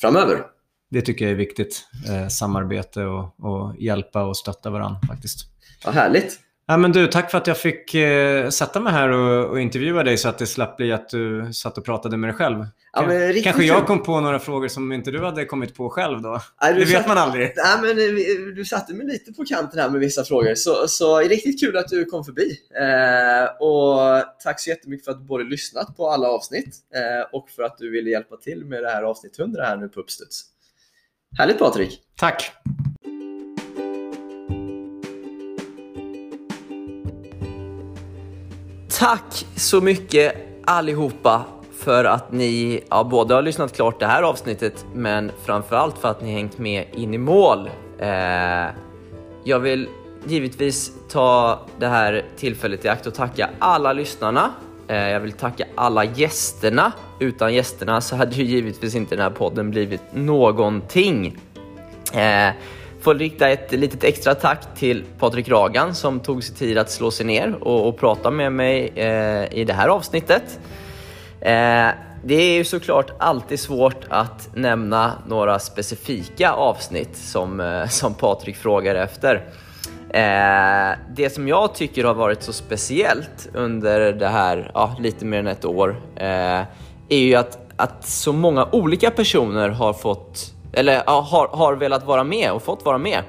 [0.00, 0.42] framöver.
[0.90, 1.84] Det tycker jag är viktigt.
[2.08, 5.38] Eh, samarbete och, och hjälpa och stötta varandra faktiskt.
[5.84, 6.40] Ja, härligt.
[6.70, 10.02] Ja, men du, tack för att jag fick eh, sätta mig här och, och intervjua
[10.02, 12.66] dig så att det slapp bli att du satt och pratade med dig själv.
[12.92, 16.22] Ja, men Kanske jag kom på några frågor som inte du hade kommit på själv
[16.22, 16.40] då.
[16.62, 17.52] Du det vet satt- man aldrig.
[17.56, 21.18] Nej, men eh, du satte mig lite på kanten här med vissa frågor, så, så
[21.18, 22.58] riktigt kul att du kom förbi.
[22.80, 27.50] Eh, och tack så jättemycket för att du både lyssnat på alla avsnitt eh, och
[27.50, 30.42] för att du ville hjälpa till med det här avsnitt 100 här nu på Uppstuds.
[31.38, 32.00] Härligt Patrik!
[32.16, 32.52] Tack!
[38.98, 40.34] Tack så mycket
[40.64, 41.44] allihopa
[41.78, 46.22] för att ni ja, både har lyssnat klart det här avsnittet men framförallt för att
[46.22, 47.70] ni hängt med in i mål.
[47.98, 48.66] Eh,
[49.44, 49.88] jag vill
[50.26, 54.50] givetvis ta det här tillfället i akt och tacka alla lyssnarna.
[54.88, 56.92] Eh, jag vill tacka alla gästerna.
[57.20, 61.38] Utan gästerna så hade ju givetvis inte den här podden blivit någonting.
[62.14, 62.50] Eh,
[63.00, 67.10] får rikta ett litet extra tack till Patrik Ragan som tog sig tid att slå
[67.10, 70.60] sig ner och, och prata med mig eh, i det här avsnittet.
[71.40, 71.88] Eh,
[72.24, 78.56] det är ju såklart alltid svårt att nämna några specifika avsnitt som, eh, som Patrik
[78.56, 79.44] frågar efter.
[80.10, 85.38] Eh, det som jag tycker har varit så speciellt under det här ja, lite mer
[85.38, 86.62] än ett år eh,
[87.08, 92.06] är ju att, att så många olika personer har fått eller ja, har, har velat
[92.06, 93.22] vara med och fått vara med.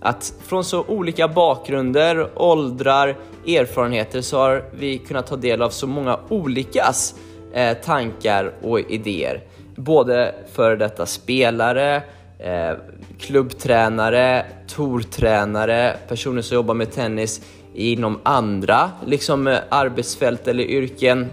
[0.00, 3.16] Att från så olika bakgrunder, åldrar,
[3.46, 7.14] erfarenheter så har vi kunnat ta del av så många olikas
[7.52, 9.40] eh, tankar och idéer.
[9.76, 12.02] Både för detta spelare,
[12.38, 12.70] eh,
[13.18, 17.40] klubbtränare, tortränare, personer som jobbar med tennis
[17.74, 21.26] inom andra liksom, eh, arbetsfält eller yrken.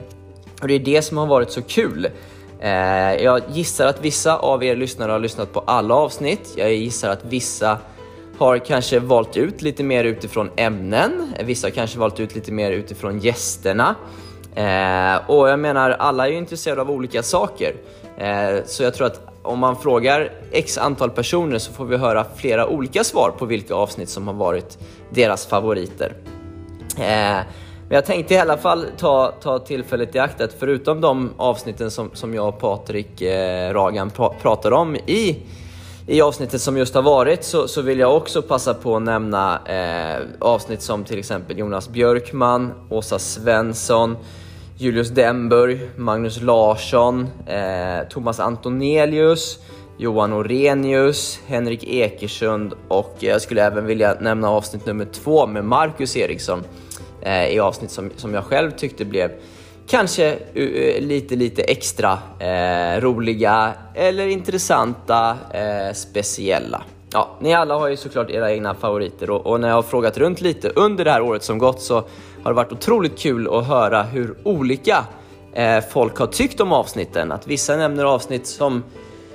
[0.61, 2.07] Och det är det som har varit så kul.
[2.63, 6.53] Eh, jag gissar att vissa av er lyssnare har lyssnat på alla avsnitt.
[6.55, 7.77] Jag gissar att vissa
[8.37, 11.33] har kanske valt ut lite mer utifrån ämnen.
[11.43, 13.95] Vissa har kanske valt ut lite mer utifrån gästerna.
[14.55, 17.75] Eh, och jag menar, alla är ju intresserade av olika saker.
[18.17, 22.25] Eh, så jag tror att om man frågar x antal personer så får vi höra
[22.35, 24.77] flera olika svar på vilka avsnitt som har varit
[25.09, 26.13] deras favoriter.
[26.99, 27.39] Eh,
[27.93, 31.91] men jag tänkte i alla fall ta, ta tillfället i akt att förutom de avsnitten
[31.91, 35.37] som, som jag och Patrik eh, Ragan pra, pratar om i,
[36.07, 39.59] i avsnittet som just har varit så, så vill jag också passa på att nämna
[39.65, 44.17] eh, avsnitt som till exempel Jonas Björkman, Åsa Svensson,
[44.77, 49.59] Julius Demburg, Magnus Larsson, eh, Thomas Antonelius,
[49.97, 56.17] Johan Orenius, Henrik Ekersund och jag skulle även vilja nämna avsnitt nummer två med Marcus
[56.17, 56.59] Eriksson.
[56.59, 56.82] eh,
[57.25, 59.31] Eh, i avsnitt som, som jag själv tyckte blev
[59.87, 66.81] kanske eh, lite, lite extra eh, roliga eller intressanta, eh, speciella.
[67.13, 70.17] Ja, ni alla har ju såklart era egna favoriter och, och när jag har frågat
[70.17, 71.95] runt lite under det här året som gått så
[72.43, 75.05] har det varit otroligt kul att höra hur olika
[75.53, 77.31] eh, folk har tyckt om avsnitten.
[77.31, 78.83] Att vissa nämner avsnitt som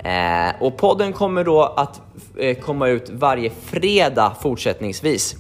[0.05, 2.01] Eh, och podden kommer då att
[2.39, 5.37] eh, komma ut varje fredag fortsättningsvis.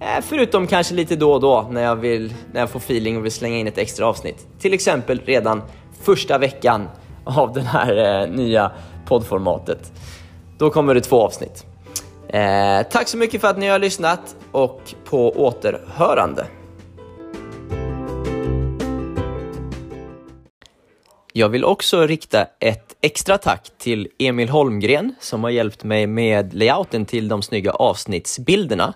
[0.00, 3.24] Eh, förutom kanske lite då och då när jag, vill, när jag får feeling och
[3.24, 4.46] vill slänga in ett extra avsnitt.
[4.58, 5.62] Till exempel redan
[6.02, 6.88] första veckan
[7.24, 8.70] av det här eh, nya
[9.06, 9.92] poddformatet.
[10.58, 11.66] Då kommer det två avsnitt.
[12.28, 16.46] Eh, tack så mycket för att ni har lyssnat och på återhörande.
[21.32, 26.54] Jag vill också rikta ett extra tack till Emil Holmgren som har hjälpt mig med
[26.54, 28.94] layouten till de snygga avsnittsbilderna.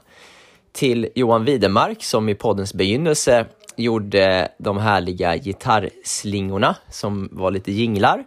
[0.72, 3.46] Till Johan Widemark som i poddens begynnelse
[3.76, 8.24] gjorde de härliga gitarrslingorna som var lite jinglar.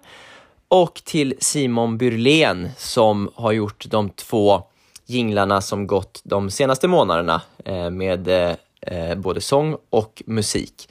[0.68, 4.64] Och till Simon Burlén som har gjort de två
[5.06, 10.90] jinglarna som gått de senaste månaderna eh, med eh, eh, både sång och musik.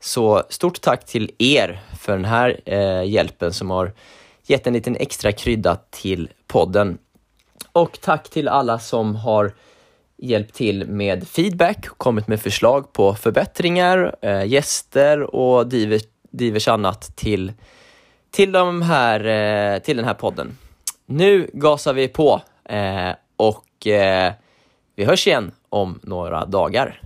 [0.00, 2.70] Så stort tack till er för den här
[3.04, 3.92] hjälpen som har
[4.46, 6.98] gett en liten extra krydda till podden.
[7.72, 9.52] Och tack till alla som har
[10.16, 17.52] hjälpt till med feedback, kommit med förslag på förbättringar, gäster och divers, divers annat till,
[18.30, 20.58] till, de här, till den här podden.
[21.06, 22.42] Nu gasar vi på
[23.36, 24.32] och eh,
[24.94, 27.00] vi hörs igen om några dagar.